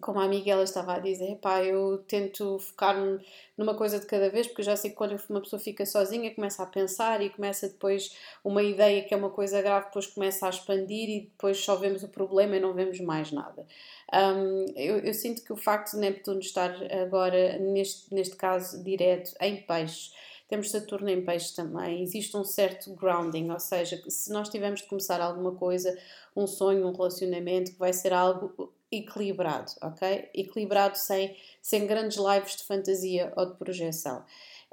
como 0.00 0.20
a 0.20 0.24
amiga 0.24 0.52
ela 0.52 0.62
estava 0.62 0.94
a 0.94 0.98
dizer, 0.98 1.36
pá, 1.36 1.62
eu 1.64 1.98
tento 2.06 2.58
focar-me 2.58 3.18
numa 3.56 3.74
coisa 3.74 3.98
de 3.98 4.06
cada 4.06 4.30
vez, 4.30 4.46
porque 4.46 4.60
eu 4.60 4.66
já 4.66 4.76
sei 4.76 4.90
que 4.90 4.96
quando 4.96 5.20
uma 5.28 5.40
pessoa 5.40 5.58
fica 5.58 5.84
sozinha, 5.84 6.32
começa 6.34 6.62
a 6.62 6.66
pensar 6.66 7.20
e 7.20 7.30
começa 7.30 7.68
depois 7.68 8.14
uma 8.44 8.62
ideia 8.62 9.02
que 9.02 9.12
é 9.12 9.16
uma 9.16 9.30
coisa 9.30 9.60
grave, 9.60 9.86
depois 9.86 10.06
começa 10.06 10.46
a 10.46 10.50
expandir 10.50 11.08
e 11.08 11.20
depois 11.22 11.58
só 11.58 11.74
vemos 11.74 12.04
o 12.04 12.08
problema 12.08 12.56
e 12.56 12.60
não 12.60 12.72
vemos 12.72 13.00
mais 13.00 13.32
nada. 13.32 13.66
Um, 14.12 14.66
eu, 14.76 14.98
eu, 14.98 15.14
sinto 15.14 15.42
que 15.42 15.52
o 15.52 15.56
facto 15.56 15.92
de 15.92 15.98
Neptuno 15.98 16.40
estar 16.40 16.72
agora, 16.92 17.58
neste, 17.58 18.14
neste 18.14 18.36
caso, 18.36 18.82
direto 18.84 19.32
em 19.40 19.56
peixes, 19.62 20.12
temos 20.48 20.70
Saturno 20.70 21.08
em 21.08 21.24
peixes 21.24 21.52
também, 21.52 22.02
existe 22.02 22.36
um 22.36 22.42
certo 22.42 22.92
grounding, 22.94 23.50
ou 23.50 23.60
seja, 23.60 24.02
se 24.08 24.32
nós 24.32 24.48
tivermos 24.48 24.80
de 24.80 24.88
começar 24.88 25.20
alguma 25.20 25.54
coisa, 25.54 25.96
um 26.34 26.44
sonho, 26.46 26.86
um 26.86 26.92
relacionamento, 26.92 27.72
que 27.72 27.78
vai 27.78 27.92
ser 27.92 28.12
algo 28.12 28.72
equilibrado, 28.90 29.72
ok? 29.82 30.30
Equilibrado 30.34 30.96
sem, 30.96 31.36
sem 31.62 31.86
grandes 31.86 32.18
lives 32.18 32.56
de 32.56 32.64
fantasia 32.64 33.32
ou 33.36 33.46
de 33.46 33.56
projeção. 33.56 34.24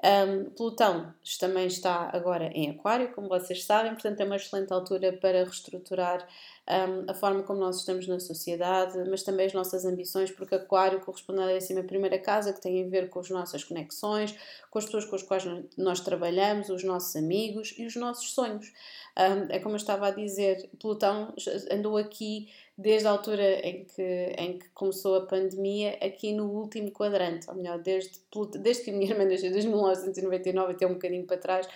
Um, 0.03 0.51
Plutão 0.51 1.11
também 1.39 1.65
está 1.65 2.11
agora 2.13 2.51
em 2.53 2.69
Aquário, 2.69 3.11
como 3.13 3.27
vocês 3.27 3.63
sabem, 3.63 3.93
portanto 3.93 4.19
é 4.21 4.25
uma 4.25 4.35
excelente 4.35 4.71
altura 4.71 5.11
para 5.13 5.43
reestruturar 5.43 6.27
um, 6.69 7.09
a 7.09 7.13
forma 7.13 7.43
como 7.43 7.59
nós 7.59 7.77
estamos 7.77 8.07
na 8.07 8.19
sociedade, 8.19 8.97
mas 9.09 9.23
também 9.23 9.45
as 9.45 9.53
nossas 9.53 9.85
ambições, 9.85 10.29
porque 10.31 10.55
Aquário 10.55 10.99
corresponde 10.99 11.41
à 11.41 11.45
décima 11.47 11.81
primeira 11.83 12.19
casa, 12.19 12.51
que 12.51 12.61
tem 12.61 12.85
a 12.85 12.89
ver 12.89 13.09
com 13.09 13.19
as 13.19 13.29
nossas 13.29 13.63
conexões, 13.63 14.35
com 14.69 14.77
as 14.77 14.85
pessoas 14.85 15.05
com 15.05 15.15
as 15.15 15.23
quais 15.23 15.43
nós 15.77 16.01
trabalhamos, 16.01 16.69
os 16.69 16.83
nossos 16.83 17.15
amigos 17.15 17.73
e 17.77 17.85
os 17.85 17.95
nossos 17.95 18.31
sonhos. 18.33 18.73
Um, 19.17 19.51
é 19.51 19.59
como 19.59 19.75
eu 19.75 19.77
estava 19.77 20.07
a 20.07 20.11
dizer, 20.11 20.69
Plutão 20.79 21.33
andou 21.71 21.97
aqui 21.97 22.49
desde 22.77 23.07
a 23.07 23.11
altura 23.11 23.67
em 23.67 23.85
que, 23.85 24.35
em 24.37 24.59
que 24.59 24.69
começou 24.69 25.15
a 25.15 25.25
pandemia, 25.25 25.97
aqui 26.01 26.31
no 26.31 26.51
último 26.51 26.91
quadrante, 26.91 27.49
ou 27.49 27.55
melhor, 27.55 27.79
desde, 27.79 28.19
desde 28.59 28.83
que 28.83 28.91
a 28.91 28.93
minha 28.93 29.09
irmã 29.09 29.25
nasceu, 29.25 29.51
desde 29.51 29.67
1999 29.67 30.73
até 30.73 30.85
um 30.85 30.93
bocadinho 30.93 31.25
para 31.25 31.37
trás, 31.37 31.67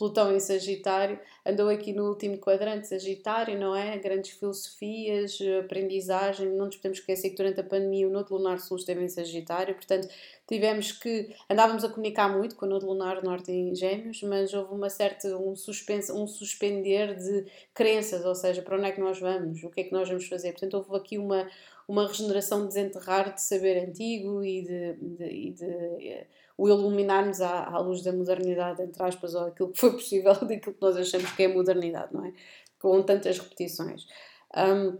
Plutão 0.00 0.34
em 0.34 0.40
Sagitário, 0.40 1.20
andou 1.44 1.68
aqui 1.68 1.92
no 1.92 2.08
último 2.08 2.38
quadrante 2.38 2.88
Sagitário, 2.88 3.60
não 3.60 3.76
é? 3.76 3.98
Grandes 3.98 4.30
filosofias, 4.30 5.38
aprendizagem, 5.62 6.48
não 6.48 6.64
nos 6.64 6.76
podemos 6.76 7.00
esquecer 7.00 7.28
que 7.28 7.36
durante 7.36 7.60
a 7.60 7.62
pandemia 7.62 8.08
o 8.08 8.10
Nodo 8.10 8.34
Lunar 8.34 8.58
Sul 8.60 8.78
esteve 8.78 9.04
em 9.04 9.08
Sagitário, 9.10 9.74
portanto 9.74 10.08
tivemos 10.48 10.90
que, 10.90 11.36
andávamos 11.50 11.84
a 11.84 11.90
comunicar 11.90 12.34
muito 12.34 12.56
com 12.56 12.64
o 12.64 12.68
Nodo 12.70 12.86
Lunar 12.86 13.22
Norte 13.22 13.52
em 13.52 13.74
Gêmeos, 13.74 14.22
mas 14.22 14.54
houve 14.54 14.72
uma 14.72 14.88
certa, 14.88 15.36
um, 15.36 15.54
suspense, 15.54 16.10
um 16.10 16.26
suspender 16.26 17.14
de 17.16 17.44
crenças, 17.74 18.24
ou 18.24 18.34
seja, 18.34 18.62
para 18.62 18.78
onde 18.78 18.86
é 18.86 18.92
que 18.92 19.00
nós 19.02 19.20
vamos, 19.20 19.62
o 19.62 19.68
que 19.68 19.82
é 19.82 19.84
que 19.84 19.92
nós 19.92 20.08
vamos 20.08 20.26
fazer, 20.26 20.52
portanto 20.52 20.78
houve 20.78 20.96
aqui 20.96 21.18
uma, 21.18 21.46
uma 21.86 22.08
regeneração, 22.08 22.66
desenterrar 22.66 23.34
de 23.34 23.42
saber 23.42 23.86
antigo 23.86 24.42
e 24.42 24.62
de, 24.62 24.94
de, 24.94 25.50
de 25.50 26.26
o 26.60 26.68
iluminarmos 26.68 27.40
à, 27.40 27.64
à, 27.64 27.78
luz 27.78 28.02
da 28.02 28.12
modernidade, 28.12 28.82
entre 28.82 29.02
aspas, 29.02 29.34
ou 29.34 29.46
aquilo 29.46 29.72
que 29.72 29.80
foi 29.80 29.92
possível 29.92 30.34
daquilo 30.44 30.74
que 30.74 30.82
nós 30.82 30.94
achamos 30.94 31.32
que 31.32 31.42
é 31.44 31.48
modernidade, 31.48 32.12
não 32.12 32.26
é? 32.26 32.34
Com 32.78 33.02
tantas 33.02 33.38
repetições. 33.38 34.06
Um, 34.54 34.98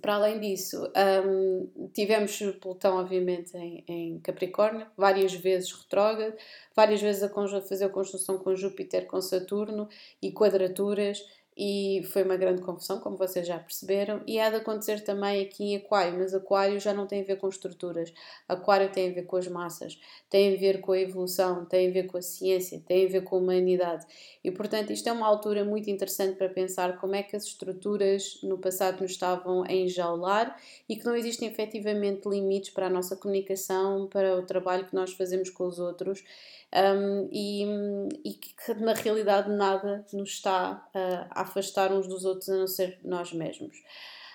para 0.00 0.14
além 0.14 0.40
disso, 0.40 0.90
um, 1.26 1.90
tivemos 1.92 2.40
Plutão, 2.62 2.96
obviamente, 2.96 3.54
em, 3.58 3.84
em, 3.86 4.20
Capricórnio, 4.20 4.86
várias 4.96 5.34
vezes 5.34 5.70
retrógrado, 5.70 6.34
várias 6.74 7.02
vezes 7.02 7.22
a, 7.22 7.60
fazer 7.60 7.84
a 7.84 7.88
conjunção 7.90 8.38
com 8.38 8.56
Júpiter, 8.56 9.06
com 9.06 9.20
Saturno 9.20 9.86
e 10.22 10.32
quadraturas 10.32 11.22
e 11.62 12.02
foi 12.04 12.22
uma 12.22 12.38
grande 12.38 12.62
confusão, 12.62 13.00
como 13.00 13.18
vocês 13.18 13.46
já 13.46 13.58
perceberam, 13.58 14.22
e 14.26 14.40
há 14.40 14.48
de 14.48 14.56
acontecer 14.56 15.04
também 15.04 15.42
aqui 15.42 15.74
em 15.74 15.76
Aquário, 15.76 16.18
mas 16.18 16.32
Aquário 16.32 16.80
já 16.80 16.94
não 16.94 17.06
tem 17.06 17.20
a 17.20 17.24
ver 17.24 17.36
com 17.36 17.50
estruturas, 17.50 18.14
Aquário 18.48 18.90
tem 18.90 19.10
a 19.10 19.12
ver 19.12 19.24
com 19.24 19.36
as 19.36 19.46
massas, 19.46 20.00
tem 20.30 20.54
a 20.54 20.58
ver 20.58 20.80
com 20.80 20.92
a 20.92 20.98
evolução, 20.98 21.66
tem 21.66 21.90
a 21.90 21.92
ver 21.92 22.06
com 22.06 22.16
a 22.16 22.22
ciência, 22.22 22.82
tem 22.86 23.04
a 23.04 23.10
ver 23.10 23.24
com 23.24 23.36
a 23.36 23.38
humanidade, 23.40 24.06
e 24.42 24.50
portanto 24.50 24.90
isto 24.90 25.06
é 25.06 25.12
uma 25.12 25.26
altura 25.26 25.62
muito 25.62 25.90
interessante 25.90 26.38
para 26.38 26.48
pensar 26.48 26.98
como 26.98 27.14
é 27.14 27.22
que 27.22 27.36
as 27.36 27.44
estruturas 27.44 28.38
no 28.42 28.56
passado 28.56 29.02
nos 29.02 29.10
estavam 29.10 29.62
a 29.62 29.70
enjaular 29.70 30.56
e 30.88 30.96
que 30.96 31.04
não 31.04 31.14
existem 31.14 31.46
efetivamente 31.46 32.26
limites 32.26 32.70
para 32.70 32.86
a 32.86 32.90
nossa 32.90 33.16
comunicação, 33.16 34.06
para 34.06 34.34
o 34.34 34.46
trabalho 34.46 34.86
que 34.86 34.94
nós 34.94 35.12
fazemos 35.12 35.50
com 35.50 35.66
os 35.66 35.78
outros, 35.78 36.24
um, 36.72 37.28
e, 37.32 37.64
e, 38.24 38.32
que 38.34 38.74
na 38.74 38.94
realidade 38.94 39.50
nada 39.50 40.06
nos 40.12 40.30
está 40.30 40.88
a 41.30 41.44
afastar 41.50 41.92
uns 41.92 42.06
dos 42.06 42.24
outros 42.24 42.48
a 42.48 42.56
não 42.56 42.66
ser 42.66 42.98
nós 43.04 43.32
mesmos. 43.32 43.76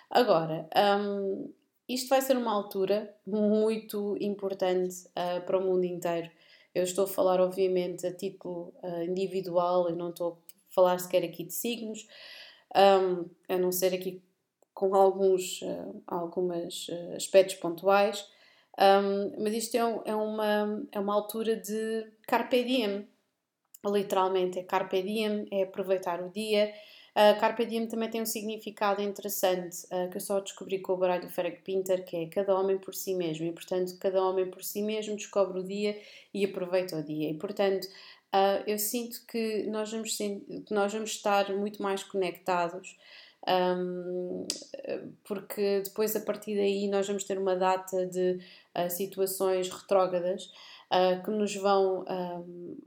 Agora, 0.09 0.69
um, 1.01 1.51
isto 1.87 2.09
vai 2.09 2.21
ser 2.21 2.37
uma 2.37 2.51
altura 2.51 3.15
muito 3.25 4.17
importante 4.19 5.07
uh, 5.09 5.41
para 5.45 5.57
o 5.57 5.61
mundo 5.61 5.85
inteiro. 5.85 6.29
Eu 6.73 6.83
estou 6.83 7.05
a 7.05 7.07
falar, 7.07 7.39
obviamente, 7.39 8.05
a 8.05 8.13
título 8.13 8.73
uh, 8.83 9.03
individual, 9.03 9.89
eu 9.89 9.95
não 9.95 10.09
estou 10.09 10.33
a 10.33 10.73
falar 10.73 10.97
sequer 10.99 11.23
aqui 11.23 11.43
de 11.43 11.53
signos, 11.53 12.07
um, 12.75 13.29
a 13.47 13.57
não 13.57 13.71
ser 13.71 13.93
aqui 13.93 14.21
com 14.73 14.93
alguns 14.93 15.61
uh, 15.61 16.03
algumas, 16.05 16.87
aspectos 17.15 17.55
pontuais. 17.55 18.27
Um, 18.77 19.43
mas 19.43 19.53
isto 19.53 19.75
é, 19.75 20.01
é, 20.05 20.15
uma, 20.15 20.85
é 20.91 20.99
uma 20.99 21.13
altura 21.13 21.55
de 21.55 22.11
carpe 22.27 22.63
diem, 22.63 23.07
literalmente, 23.85 24.59
é 24.59 24.63
carpe 24.63 25.01
diem, 25.01 25.47
é 25.51 25.63
aproveitar 25.63 26.21
o 26.21 26.29
dia. 26.29 26.73
Uh, 27.15 27.39
carpe 27.39 27.65
diem 27.65 27.87
também 27.87 28.09
tem 28.09 28.21
um 28.21 28.25
significado 28.25 29.01
interessante 29.01 29.85
uh, 29.85 30.09
que 30.09 30.17
eu 30.17 30.21
só 30.21 30.39
descobri 30.41 30.79
com 30.79 30.93
o 30.93 30.97
baralho 30.97 31.29
Ferreck 31.29 31.61
Pinter, 31.61 32.03
que 32.03 32.17
é 32.17 32.25
cada 32.27 32.53
homem 32.59 32.77
por 32.77 32.93
si 32.93 33.15
mesmo, 33.15 33.45
e 33.45 33.53
portanto 33.53 33.97
cada 33.99 34.21
homem 34.21 34.49
por 34.51 34.63
si 34.63 34.81
mesmo 34.81 35.15
descobre 35.15 35.59
o 35.59 35.63
dia 35.63 35.97
e 36.33 36.43
aproveita 36.43 36.97
o 36.97 37.03
dia. 37.03 37.29
E 37.29 37.33
portanto 37.35 37.85
uh, 37.85 38.63
eu 38.67 38.77
sinto 38.77 39.25
que 39.27 39.63
nós, 39.67 39.91
vamos, 39.91 40.17
que 40.17 40.73
nós 40.73 40.91
vamos 40.91 41.11
estar 41.11 41.55
muito 41.55 41.81
mais 41.81 42.03
conectados 42.03 42.97
um, 43.47 44.47
porque 45.23 45.81
depois 45.83 46.15
a 46.15 46.19
partir 46.19 46.55
daí 46.55 46.87
nós 46.87 47.07
vamos 47.07 47.23
ter 47.23 47.37
uma 47.37 47.55
data 47.55 48.05
de 48.07 48.39
uh, 48.75 48.89
situações 48.89 49.69
retrógradas 49.69 50.51
uh, 50.91 51.23
que 51.23 51.29
nos 51.29 51.55
vão 51.55 52.03
um, 52.09 52.77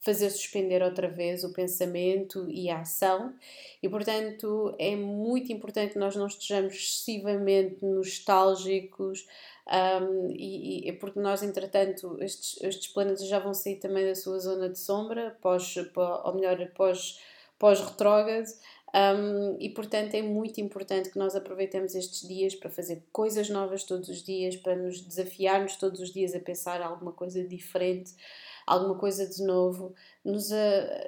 fazer 0.00 0.30
suspender 0.30 0.82
outra 0.82 1.08
vez 1.08 1.44
o 1.44 1.52
pensamento 1.52 2.48
e 2.48 2.70
a 2.70 2.80
ação, 2.80 3.34
e 3.82 3.88
portanto 3.88 4.74
é 4.78 4.96
muito 4.96 5.52
importante 5.52 5.92
que 5.92 5.98
nós 5.98 6.16
não 6.16 6.26
estejamos 6.26 6.74
excessivamente 6.74 7.84
nostálgicos. 7.84 9.26
Um, 9.70 10.32
e, 10.32 10.88
e, 10.88 10.92
porque 10.94 11.20
nós, 11.20 11.44
entretanto, 11.44 12.16
estes, 12.20 12.60
estes 12.60 12.88
planetas 12.88 13.28
já 13.28 13.38
vão 13.38 13.54
sair 13.54 13.76
também 13.76 14.04
da 14.04 14.16
sua 14.16 14.40
zona 14.40 14.68
de 14.68 14.76
sombra, 14.76 15.38
pós, 15.40 15.76
ou 16.24 16.34
melhor, 16.34 16.58
pós, 16.74 17.20
pós-retrógrado, 17.56 18.48
um, 18.92 19.56
e 19.60 19.68
portanto 19.68 20.14
é 20.14 20.22
muito 20.22 20.60
importante 20.60 21.10
que 21.10 21.18
nós 21.18 21.36
aproveitemos 21.36 21.94
estes 21.94 22.26
dias 22.26 22.56
para 22.56 22.68
fazer 22.68 23.04
coisas 23.12 23.48
novas 23.48 23.84
todos 23.84 24.08
os 24.08 24.24
dias, 24.24 24.56
para 24.56 24.74
nos 24.74 25.00
desafiarmos 25.00 25.76
todos 25.76 26.00
os 26.00 26.12
dias 26.12 26.34
a 26.34 26.40
pensar 26.40 26.82
alguma 26.82 27.12
coisa 27.12 27.44
diferente, 27.44 28.12
alguma 28.70 28.94
coisa 28.94 29.26
de 29.26 29.42
novo, 29.42 29.92
nos 30.24 30.52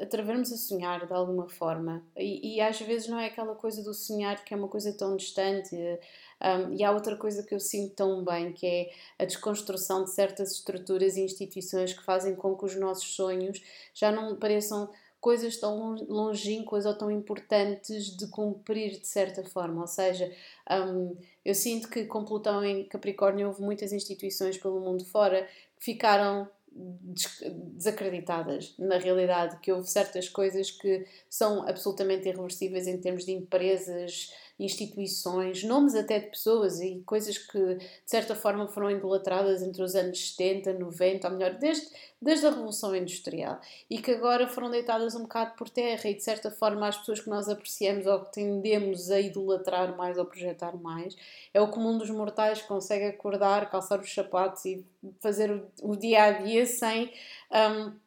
atrevermos 0.00 0.52
a 0.52 0.56
sonhar 0.56 1.06
de 1.06 1.12
alguma 1.12 1.48
forma. 1.48 2.04
E, 2.16 2.56
e, 2.56 2.60
às 2.60 2.80
vezes 2.80 3.08
não 3.08 3.20
é 3.20 3.26
aquela 3.26 3.54
coisa 3.54 3.84
do 3.84 3.94
sonhar 3.94 4.44
que 4.44 4.52
é 4.52 4.56
uma 4.56 4.66
coisa 4.66 4.92
tão 4.92 5.16
distante. 5.16 5.76
Um, 5.76 6.74
e 6.74 6.82
há 6.82 6.90
outra 6.90 7.16
coisa 7.16 7.44
que 7.44 7.54
eu 7.54 7.60
sinto 7.60 7.94
tão 7.94 8.24
bem, 8.24 8.52
que 8.52 8.66
é 8.66 8.90
a 9.16 9.24
desconstrução 9.24 10.02
de 10.02 10.10
certas 10.10 10.50
estruturas 10.50 11.16
e 11.16 11.20
instituições 11.20 11.92
que 11.92 12.04
fazem 12.04 12.34
com 12.34 12.56
que 12.56 12.64
os 12.64 12.74
nossos 12.74 13.14
sonhos 13.14 13.62
já 13.94 14.10
não 14.10 14.34
pareçam 14.34 14.90
coisas 15.20 15.56
tão 15.56 15.94
longínquas 16.08 16.84
ou 16.84 16.94
tão 16.94 17.08
importantes 17.08 18.16
de 18.16 18.26
cumprir 18.26 18.98
de 18.98 19.06
certa 19.06 19.44
forma. 19.44 19.82
Ou 19.82 19.86
seja, 19.86 20.34
um, 20.68 21.16
eu 21.44 21.54
sinto 21.54 21.88
que 21.88 22.06
com 22.06 22.24
Plutão 22.24 22.64
em 22.64 22.84
Capricórnio 22.88 23.46
houve 23.46 23.62
muitas 23.62 23.92
instituições 23.92 24.58
pelo 24.58 24.80
mundo 24.80 25.04
fora 25.04 25.46
que 25.78 25.84
ficaram 25.84 26.50
desacreditadas 26.74 28.74
na 28.78 28.98
realidade, 28.98 29.58
que 29.60 29.72
houve 29.72 29.88
certas 29.88 30.28
coisas 30.28 30.70
que 30.70 31.06
são 31.28 31.66
absolutamente 31.68 32.28
irreversíveis 32.28 32.86
em 32.86 32.98
termos 32.98 33.24
de 33.24 33.32
empresas, 33.32 34.32
instituições, 34.64 35.64
nomes 35.64 35.94
até 35.94 36.18
de 36.18 36.26
pessoas 36.26 36.80
e 36.80 37.02
coisas 37.04 37.36
que 37.36 37.74
de 37.74 37.88
certa 38.04 38.34
forma 38.34 38.68
foram 38.68 38.90
idolatradas 38.90 39.62
entre 39.62 39.82
os 39.82 39.94
anos 39.94 40.30
70, 40.30 40.72
90, 40.74 41.28
ou 41.28 41.34
melhor, 41.34 41.54
desde, 41.54 41.88
desde 42.20 42.46
a 42.46 42.50
Revolução 42.50 42.94
Industrial 42.94 43.60
e 43.90 43.98
que 43.98 44.12
agora 44.12 44.46
foram 44.46 44.70
deitadas 44.70 45.14
um 45.14 45.22
bocado 45.22 45.54
por 45.56 45.68
terra 45.68 46.08
e 46.08 46.14
de 46.14 46.22
certa 46.22 46.50
forma 46.50 46.86
as 46.86 46.96
pessoas 46.96 47.20
que 47.20 47.28
nós 47.28 47.48
apreciamos 47.48 48.06
ou 48.06 48.20
que 48.20 48.32
tendemos 48.32 49.10
a 49.10 49.20
idolatrar 49.20 49.96
mais 49.96 50.16
ou 50.18 50.24
projetar 50.24 50.76
mais 50.76 51.16
é 51.52 51.60
o 51.60 51.68
comum 51.68 51.98
dos 51.98 52.10
mortais 52.10 52.62
que 52.62 52.68
consegue 52.68 53.06
acordar, 53.06 53.70
calçar 53.70 54.00
os 54.00 54.12
sapatos 54.12 54.64
e 54.64 54.84
fazer 55.20 55.50
o, 55.50 55.66
o 55.82 55.96
dia 55.96 56.24
a 56.24 56.32
dia 56.32 56.64
sem. 56.66 57.12
Um, 57.50 58.01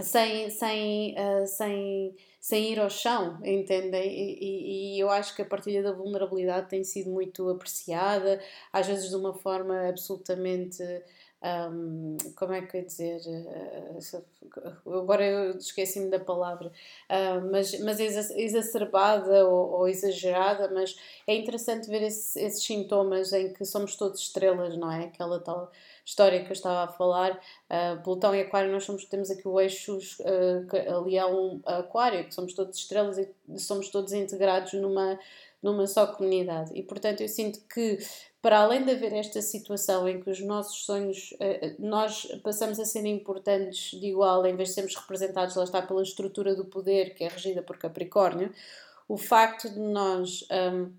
sem, 0.00 0.50
sem, 0.50 1.14
uh, 1.18 1.46
sem, 1.46 2.14
sem 2.40 2.72
ir 2.72 2.78
ao 2.80 2.88
chão, 2.88 3.40
entendem? 3.44 4.08
E, 4.08 4.94
e, 4.94 4.96
e, 4.96 5.00
eu 5.00 5.10
acho 5.10 5.34
que 5.34 5.42
a 5.42 5.44
partilha 5.44 5.82
da 5.82 5.92
vulnerabilidade 5.92 6.68
tem 6.68 6.84
sido 6.84 7.10
muito 7.10 7.48
apreciada, 7.48 8.40
às 8.72 8.86
vezes 8.86 9.08
de 9.10 9.16
uma 9.16 9.34
forma 9.34 9.88
absolutamente 9.88 10.82
um, 11.40 12.16
como 12.34 12.52
é 12.52 12.62
que 12.62 12.76
eu 12.76 12.80
ia 12.80 12.86
dizer? 12.86 13.20
Uh, 13.26 14.98
agora 14.98 15.24
eu 15.24 15.56
esqueci-me 15.56 16.10
da 16.10 16.18
palavra, 16.18 16.68
uh, 16.68 17.50
mas, 17.50 17.78
mas 17.80 18.00
exacerbada 18.00 19.46
ou, 19.46 19.80
ou, 19.80 19.88
exagerada, 19.88 20.68
mas 20.72 20.96
é 21.26 21.34
interessante 21.36 21.88
ver 21.88 22.02
esse, 22.02 22.40
esses 22.40 22.64
sintomas 22.64 23.32
em 23.32 23.52
que 23.52 23.64
somos 23.64 23.94
todos 23.94 24.20
estrelas, 24.20 24.76
não 24.76 24.90
é? 24.90 25.04
Aquela 25.04 25.38
tal 25.38 25.70
história 26.04 26.42
que 26.42 26.50
eu 26.50 26.54
estava 26.54 26.90
a 26.90 26.92
falar, 26.92 27.32
uh, 27.34 28.02
Plutão 28.02 28.34
e 28.34 28.40
Aquário, 28.40 28.72
nós 28.72 28.84
somos, 28.84 29.04
temos 29.04 29.30
aqui 29.30 29.46
o 29.46 29.60
eixo 29.60 29.98
uh, 29.98 30.96
ali 30.98 31.18
há 31.18 31.26
um 31.26 31.60
Aquário, 31.64 32.24
que 32.24 32.34
somos 32.34 32.52
todos 32.54 32.78
estrelas 32.78 33.18
e 33.18 33.28
somos 33.58 33.90
todos 33.90 34.12
integrados 34.12 34.72
numa, 34.72 35.18
numa 35.62 35.86
só 35.86 36.06
comunidade. 36.06 36.72
E 36.74 36.82
portanto 36.82 37.20
eu 37.20 37.28
sinto 37.28 37.60
que 37.68 37.98
para 38.40 38.60
além 38.60 38.84
de 38.84 38.92
haver 38.92 39.12
esta 39.12 39.42
situação 39.42 40.08
em 40.08 40.20
que 40.20 40.30
os 40.30 40.40
nossos 40.40 40.84
sonhos, 40.84 41.34
eh, 41.40 41.66
eh, 41.66 41.76
nós 41.78 42.26
passamos 42.42 42.78
a 42.78 42.84
ser 42.84 43.04
importantes 43.04 43.98
de 43.98 44.06
igual, 44.06 44.46
em 44.46 44.54
vez 44.54 44.68
de 44.70 44.74
sermos 44.76 44.94
representados, 44.94 45.56
lá 45.56 45.64
está, 45.64 45.82
pela 45.82 46.02
estrutura 46.02 46.54
do 46.54 46.64
poder 46.64 47.14
que 47.14 47.24
é 47.24 47.28
regida 47.28 47.62
por 47.62 47.76
Capricórnio, 47.78 48.52
o 49.08 49.16
facto 49.16 49.68
de 49.68 49.80
nós 49.80 50.46
um, 50.72 50.92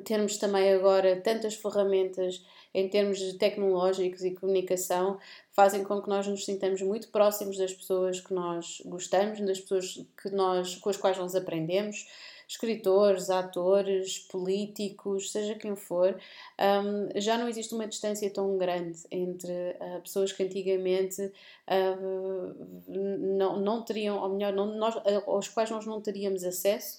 termos 0.00 0.36
também 0.36 0.72
agora 0.72 1.20
tantas 1.20 1.54
ferramentas 1.54 2.42
em 2.78 2.88
termos 2.88 3.20
tecnológicos 3.34 4.22
e 4.22 4.34
comunicação 4.34 5.18
fazem 5.52 5.82
com 5.82 6.00
que 6.00 6.08
nós 6.08 6.26
nos 6.26 6.44
sintamos 6.44 6.80
muito 6.82 7.08
próximos 7.08 7.58
das 7.58 7.72
pessoas 7.72 8.20
que 8.20 8.32
nós 8.32 8.82
gostamos, 8.84 9.40
das 9.40 9.60
pessoas 9.60 10.04
que 10.20 10.30
nós, 10.30 10.76
com 10.76 10.90
as 10.90 10.96
quais 10.96 11.18
nós 11.18 11.34
aprendemos 11.34 12.06
escritores, 12.48 13.28
atores, 13.28 14.20
políticos, 14.20 15.30
seja 15.30 15.54
quem 15.54 15.76
for, 15.76 16.18
um, 16.58 17.20
já 17.20 17.36
não 17.36 17.46
existe 17.46 17.74
uma 17.74 17.86
distância 17.86 18.30
tão 18.30 18.56
grande 18.56 19.00
entre 19.10 19.52
uh, 19.52 20.00
pessoas 20.00 20.32
que 20.32 20.42
antigamente 20.42 21.20
uh, 21.20 22.54
não, 22.88 23.60
não 23.60 23.84
teriam, 23.84 24.18
ou 24.18 24.30
melhor, 24.30 24.54
não, 24.54 24.78
nós, 24.78 24.94
aos 25.26 25.48
quais 25.48 25.70
nós 25.70 25.84
não 25.84 26.00
teríamos 26.00 26.42
acesso. 26.42 26.98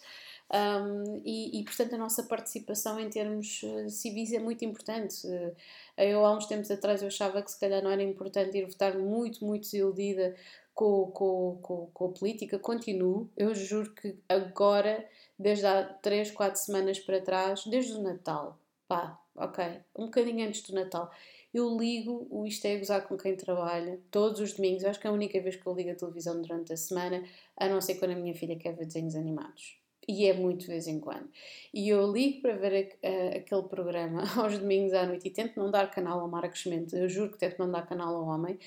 Um, 0.52 1.22
e, 1.24 1.60
e, 1.60 1.64
portanto, 1.64 1.94
a 1.94 1.98
nossa 1.98 2.24
participação 2.24 3.00
em 3.00 3.10
termos 3.10 3.62
uh, 3.64 3.90
civis 3.90 4.34
é 4.34 4.40
muito 4.40 4.66
importante. 4.66 5.26
Uh, 5.28 5.56
eu, 5.98 6.26
há 6.26 6.36
uns 6.36 6.48
tempos 6.48 6.72
atrás, 6.72 7.02
eu 7.02 7.08
achava 7.08 7.42
que 7.42 7.52
se 7.52 7.60
calhar 7.60 7.84
não 7.84 7.92
era 7.92 8.02
importante 8.02 8.58
ir 8.58 8.66
votar 8.66 8.98
muito, 8.98 9.46
muito 9.46 9.64
desiludida 9.64 10.36
com, 10.74 11.12
com, 11.12 11.60
com, 11.62 11.88
com 11.94 12.06
a 12.06 12.10
política. 12.10 12.58
Continuo. 12.58 13.30
Eu 13.38 13.54
juro 13.54 13.94
que 13.94 14.18
agora 14.28 15.08
desde 15.40 15.66
há 15.66 15.84
3, 15.86 16.32
4 16.32 16.60
semanas 16.60 17.00
para 17.00 17.22
trás, 17.22 17.64
desde 17.66 17.94
o 17.94 18.02
Natal, 18.02 18.60
pá, 18.88 19.18
ok, 19.36 19.64
um 19.96 20.06
bocadinho 20.06 20.46
antes 20.46 20.62
do 20.64 20.74
Natal, 20.74 21.10
eu 21.54 21.78
ligo 21.78 22.28
o 22.30 22.46
Isto 22.46 22.66
é 22.66 22.78
Gozar 22.78 23.08
com 23.08 23.18
quem 23.18 23.36
trabalha, 23.36 24.00
todos 24.12 24.40
os 24.42 24.54
domingos, 24.54 24.84
acho 24.84 25.00
que 25.00 25.08
é 25.08 25.10
a 25.10 25.14
única 25.14 25.40
vez 25.42 25.56
que 25.56 25.66
eu 25.66 25.74
ligo 25.74 25.92
a 25.92 25.96
televisão 25.96 26.42
durante 26.42 26.74
a 26.74 26.78
semana, 26.78 27.24
a 27.56 27.68
não 27.70 27.80
ser 27.80 27.96
quando 27.96 28.12
a 28.12 28.16
minha 28.16 28.36
filha 28.36 28.58
quer 28.58 28.76
ver 28.76 28.86
desenhos 28.86 29.16
animados. 29.16 29.80
E 30.12 30.26
é 30.26 30.34
muito 30.34 30.62
de 30.62 30.68
vez 30.68 30.88
em 30.88 31.00
quando. 31.00 31.30
E 31.72 31.88
eu 31.88 32.12
ligo 32.12 32.42
para 32.42 32.56
ver 32.56 32.98
a, 33.04 33.08
a, 33.08 33.38
aquele 33.38 33.62
programa 33.70 34.24
aos 34.42 34.58
domingos 34.58 34.92
à 34.92 35.06
noite 35.06 35.28
e 35.28 35.32
tento 35.32 35.60
não 35.60 35.70
dar 35.70 35.92
canal 35.92 36.20
ao 36.20 36.28
Marcos 36.28 36.66
Mendes, 36.66 36.94
eu 36.94 37.08
juro 37.08 37.32
que 37.32 37.38
tento 37.38 37.60
não 37.60 37.70
dar 37.70 37.86
canal 37.86 38.16
ao 38.16 38.26
homem, 38.26 38.58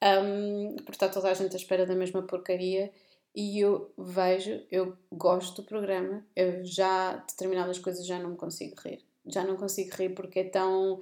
um, 0.00 0.76
porque 0.76 0.92
está 0.92 1.08
toda 1.08 1.28
a 1.28 1.34
gente 1.34 1.52
à 1.52 1.56
espera 1.56 1.84
da 1.84 1.96
mesma 1.96 2.22
porcaria 2.22 2.92
e 3.34 3.58
eu 3.58 3.92
vejo, 3.98 4.62
eu 4.70 4.96
gosto 5.10 5.62
do 5.62 5.66
programa, 5.66 6.24
eu 6.36 6.64
já 6.64 7.16
determinadas 7.16 7.80
coisas 7.80 8.06
já 8.06 8.20
não 8.20 8.30
me 8.30 8.36
consigo 8.36 8.76
rir. 8.80 9.04
Já 9.26 9.42
não 9.42 9.56
consigo 9.56 9.96
rir 9.96 10.10
porque 10.10 10.38
é 10.38 10.44
tão, 10.44 11.00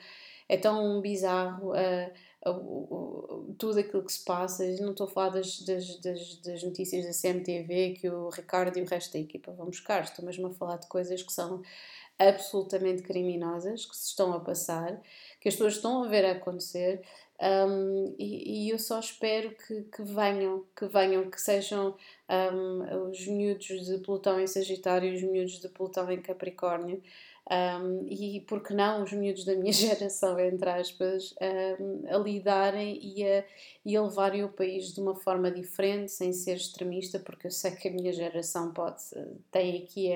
é 0.48 0.56
tão 0.56 1.02
bizarro 1.02 1.72
uh, 1.72 2.12
tudo 3.58 3.78
aquilo 3.78 4.02
que 4.02 4.12
se 4.12 4.24
passa. 4.24 4.64
Não 4.80 4.90
estou 4.90 5.06
a 5.06 5.10
falar 5.10 5.30
das, 5.30 5.60
das, 5.60 5.96
das, 6.00 6.36
das, 6.36 6.62
notícias 6.62 7.04
da 7.04 7.12
CMTV 7.12 7.96
que 8.00 8.08
o 8.08 8.28
Ricardo 8.28 8.78
e 8.78 8.82
o 8.82 8.86
resto 8.86 9.12
da 9.12 9.18
equipa 9.18 9.52
vão 9.52 9.66
buscar, 9.66 10.02
estou 10.02 10.24
mesmo 10.24 10.48
a 10.48 10.52
falar 10.52 10.76
de 10.76 10.86
coisas 10.88 11.22
que 11.22 11.32
são 11.32 11.62
absolutamente 12.18 13.02
criminosas, 13.02 13.86
que 13.86 13.96
se 13.96 14.08
estão 14.08 14.32
a 14.32 14.40
passar, 14.40 15.00
que 15.40 15.48
as 15.48 15.54
pessoas 15.54 15.74
estão 15.74 16.04
a 16.04 16.08
ver 16.08 16.24
a 16.24 16.32
acontecer 16.32 17.02
um, 17.42 18.14
e, 18.20 18.66
e, 18.66 18.70
eu 18.70 18.78
só 18.78 19.00
espero 19.00 19.50
que, 19.50 19.82
que, 19.82 20.02
venham, 20.02 20.64
que 20.76 20.86
venham, 20.86 21.28
que 21.28 21.40
sejam 21.40 21.96
um, 22.30 23.08
os 23.10 23.26
miúdos 23.26 23.86
de 23.86 23.98
Plutão 23.98 24.38
em 24.38 24.46
Sagitário 24.46 25.08
e 25.08 25.16
os 25.16 25.22
miúdos 25.22 25.58
de 25.58 25.68
Plutão 25.68 26.08
em 26.12 26.22
Capricórnio. 26.22 27.02
Um, 27.50 28.06
e 28.08 28.40
por 28.42 28.62
que 28.62 28.72
não 28.72 29.02
os 29.02 29.12
miúdos 29.12 29.44
da 29.44 29.54
minha 29.56 29.72
geração, 29.72 30.38
entre 30.38 30.70
aspas, 30.70 31.34
um, 31.80 32.14
a 32.14 32.18
lidarem 32.18 32.98
e 33.02 33.24
a, 33.24 33.44
e 33.84 33.96
a 33.96 34.02
levarem 34.02 34.44
o 34.44 34.48
país 34.48 34.92
de 34.92 35.00
uma 35.00 35.14
forma 35.14 35.50
diferente, 35.50 36.12
sem 36.12 36.32
ser 36.32 36.56
extremista, 36.56 37.18
porque 37.18 37.48
eu 37.48 37.50
sei 37.50 37.72
que 37.72 37.88
a 37.88 37.92
minha 37.92 38.12
geração 38.12 38.72
pode, 38.72 39.02
tem 39.50 39.82
aqui 39.82 40.12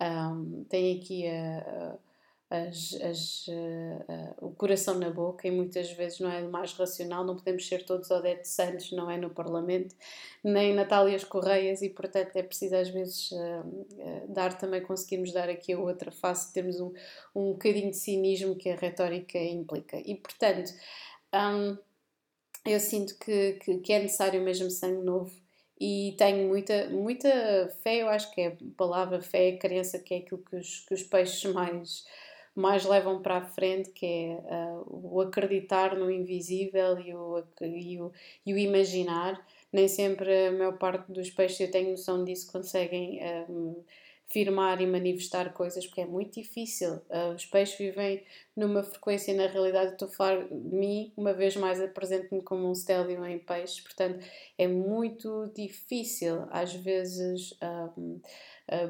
a, 0.00 0.28
um, 0.30 0.64
tem 0.68 0.98
aqui 0.98 1.26
a, 1.28 1.58
a 1.58 2.07
as, 2.50 2.94
as, 3.02 3.46
uh, 3.48 3.52
uh, 3.52 4.46
o 4.46 4.54
coração 4.54 4.98
na 4.98 5.10
boca 5.10 5.46
e 5.46 5.50
muitas 5.50 5.90
vezes 5.92 6.18
não 6.18 6.30
é 6.30 6.40
o 6.40 6.50
mais 6.50 6.72
racional, 6.72 7.24
não 7.24 7.36
podemos 7.36 7.66
ser 7.66 7.84
todos 7.84 8.10
Odete 8.10 8.48
Santos, 8.48 8.90
não 8.92 9.10
é 9.10 9.18
no 9.18 9.28
Parlamento, 9.28 9.94
nem 10.42 10.74
Natálias 10.74 11.24
Correias 11.24 11.82
e 11.82 11.90
portanto 11.90 12.34
é 12.36 12.42
preciso 12.42 12.76
às 12.76 12.88
vezes 12.88 13.30
uh, 13.32 14.26
dar 14.28 14.56
também, 14.56 14.80
conseguirmos 14.80 15.32
dar 15.32 15.50
aqui 15.50 15.74
a 15.74 15.78
outra 15.78 16.10
face, 16.10 16.52
termos 16.52 16.80
um, 16.80 16.92
um 17.34 17.52
bocadinho 17.52 17.90
de 17.90 17.96
cinismo 17.96 18.56
que 18.56 18.70
a 18.70 18.76
retórica 18.76 19.38
implica. 19.38 19.98
E 19.98 20.14
portanto 20.14 20.72
um, 21.34 21.76
eu 22.64 22.80
sinto 22.80 23.18
que, 23.18 23.54
que, 23.62 23.78
que 23.78 23.92
é 23.92 23.98
necessário 24.00 24.42
mesmo 24.42 24.70
sangue 24.70 25.04
novo 25.04 25.32
e 25.80 26.14
tenho 26.18 26.48
muita, 26.48 26.88
muita 26.88 27.28
fé, 27.82 28.02
eu 28.02 28.08
acho 28.08 28.32
que 28.32 28.40
é 28.40 28.46
a 28.48 28.56
palavra 28.76 29.20
fé, 29.20 29.50
a 29.50 29.58
crença 29.58 29.98
que 29.98 30.14
é 30.14 30.18
aquilo 30.18 30.42
que 30.42 30.56
os, 30.56 30.80
que 30.80 30.94
os 30.94 31.02
peixes 31.02 31.52
mais 31.52 32.04
mais 32.58 32.84
levam 32.84 33.22
para 33.22 33.36
a 33.36 33.46
frente, 33.46 33.90
que 33.90 34.04
é 34.04 34.34
uh, 34.34 35.14
o 35.14 35.20
acreditar 35.20 35.96
no 35.96 36.10
invisível 36.10 36.98
e 36.98 37.14
o, 37.14 37.44
e, 37.60 38.00
o, 38.00 38.12
e 38.44 38.52
o 38.52 38.58
imaginar. 38.58 39.46
Nem 39.72 39.86
sempre 39.86 40.48
a 40.48 40.52
maior 40.52 40.78
parte 40.78 41.12
dos 41.12 41.30
peixes, 41.30 41.60
eu 41.60 41.70
tenho 41.70 41.90
noção 41.90 42.24
disso, 42.24 42.50
conseguem 42.50 43.20
um, 43.48 43.76
ah, 43.78 43.92
firmar 44.26 44.80
e 44.80 44.86
manifestar 44.86 45.52
coisas, 45.52 45.86
porque 45.86 46.00
é 46.00 46.06
muito 46.06 46.34
difícil. 46.34 46.94
Uh, 47.08 47.34
os 47.36 47.46
peixes 47.46 47.78
vivem 47.78 48.24
numa 48.56 48.82
frequência, 48.82 49.32
na 49.34 49.46
realidade, 49.46 49.92
estou 49.92 50.08
a 50.08 50.10
falar 50.10 50.48
de 50.48 50.54
mim, 50.54 51.12
uma 51.16 51.32
vez 51.32 51.54
mais 51.54 51.80
apresento-me 51.80 52.42
como 52.42 52.68
um 52.68 52.74
stélio 52.74 53.24
em 53.24 53.38
peixes, 53.38 53.80
portanto, 53.80 54.24
é 54.56 54.66
muito 54.66 55.52
difícil, 55.54 56.46
às 56.50 56.74
vezes. 56.74 57.56
Um, 57.96 58.20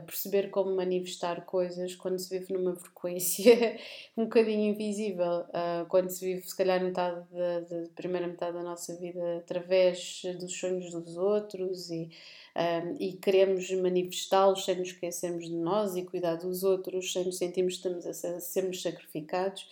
perceber 0.07 0.51
como 0.51 0.75
manifestar 0.75 1.45
coisas 1.45 1.95
quando 1.95 2.19
se 2.19 2.37
vive 2.37 2.53
numa 2.53 2.75
frequência 2.77 3.79
um 4.17 4.25
bocadinho 4.25 4.73
invisível, 4.73 5.43
uh, 5.43 5.87
quando 5.88 6.11
se 6.11 6.25
vive, 6.25 6.49
se 6.49 6.57
calhar, 6.57 6.83
metade 6.83 7.25
da, 7.31 7.85
primeira 7.95 8.27
metade 8.27 8.55
da 8.55 8.62
nossa 8.62 8.97
vida 8.97 9.38
através 9.38 10.23
dos 10.41 10.53
sonhos 10.59 10.91
dos 10.91 11.17
outros 11.17 11.91
e, 11.91 12.11
um, 12.57 12.97
e 12.99 13.12
queremos 13.12 13.71
manifestá-los 13.71 14.64
sem 14.64 14.77
nos 14.77 14.88
esquecermos 14.88 15.47
de 15.47 15.55
nós 15.55 15.95
e 15.95 16.05
cuidar 16.05 16.37
dos 16.37 16.64
outros, 16.64 17.12
sem 17.12 17.25
nos 17.25 17.38
sentirmos 17.38 17.79
que 17.79 17.88
estamos 17.88 18.07
a 18.07 18.41
sermos 18.41 18.83
sacrificados. 18.83 19.69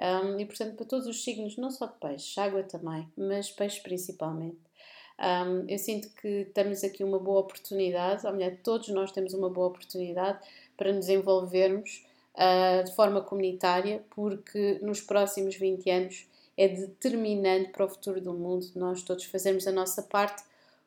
Um, 0.00 0.40
e 0.40 0.46
portanto, 0.46 0.76
para 0.76 0.86
todos 0.86 1.06
os 1.06 1.22
signos, 1.22 1.58
não 1.58 1.70
só 1.70 1.86
de 1.86 1.98
peixe, 1.98 2.40
água 2.40 2.62
também, 2.62 3.06
mas 3.14 3.50
peixe 3.50 3.82
principalmente. 3.82 4.69
Um, 5.20 5.68
eu 5.68 5.78
sinto 5.78 6.08
que 6.14 6.46
temos 6.54 6.82
aqui 6.82 7.04
uma 7.04 7.18
boa 7.18 7.40
oportunidade, 7.40 8.26
ou 8.26 8.32
melhor, 8.32 8.56
todos 8.64 8.88
nós 8.88 9.12
temos 9.12 9.34
uma 9.34 9.50
boa 9.50 9.66
oportunidade 9.66 10.38
para 10.76 10.92
nos 10.92 11.10
envolvermos 11.10 12.06
uh, 12.34 12.82
de 12.82 12.94
forma 12.94 13.20
comunitária, 13.20 14.02
porque 14.10 14.78
nos 14.80 15.02
próximos 15.02 15.56
20 15.56 15.90
anos 15.90 16.26
é 16.56 16.68
determinante 16.68 17.70
para 17.70 17.84
o 17.84 17.88
futuro 17.88 18.20
do 18.20 18.32
mundo 18.32 18.66
nós 18.74 19.02
todos 19.02 19.24
fazermos 19.24 19.66
a 19.66 19.72
nossa 19.72 20.02
parte, 20.02 20.42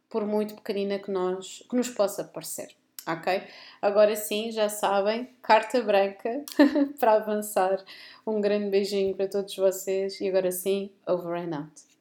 por 0.10 0.26
muito 0.26 0.56
pequenina 0.56 1.00
que, 1.00 1.10
nós, 1.10 1.64
que 1.70 1.76
nos 1.76 1.90
possa 1.90 2.24
parecer. 2.24 2.70
Ok? 3.08 3.44
Agora 3.82 4.16
sim, 4.16 4.52
já 4.52 4.70
sabem, 4.70 5.28
carta 5.42 5.82
branca 5.82 6.44
para 7.00 7.14
avançar. 7.14 7.84
Um 8.26 8.40
grande 8.40 8.70
beijinho 8.70 9.16
para 9.16 9.28
todos 9.28 9.56
vocês 9.56 10.22
e 10.22 10.28
agora 10.28 10.52
sim, 10.52 10.90
over 11.06 11.36
and 11.36 11.58
out. 11.58 11.93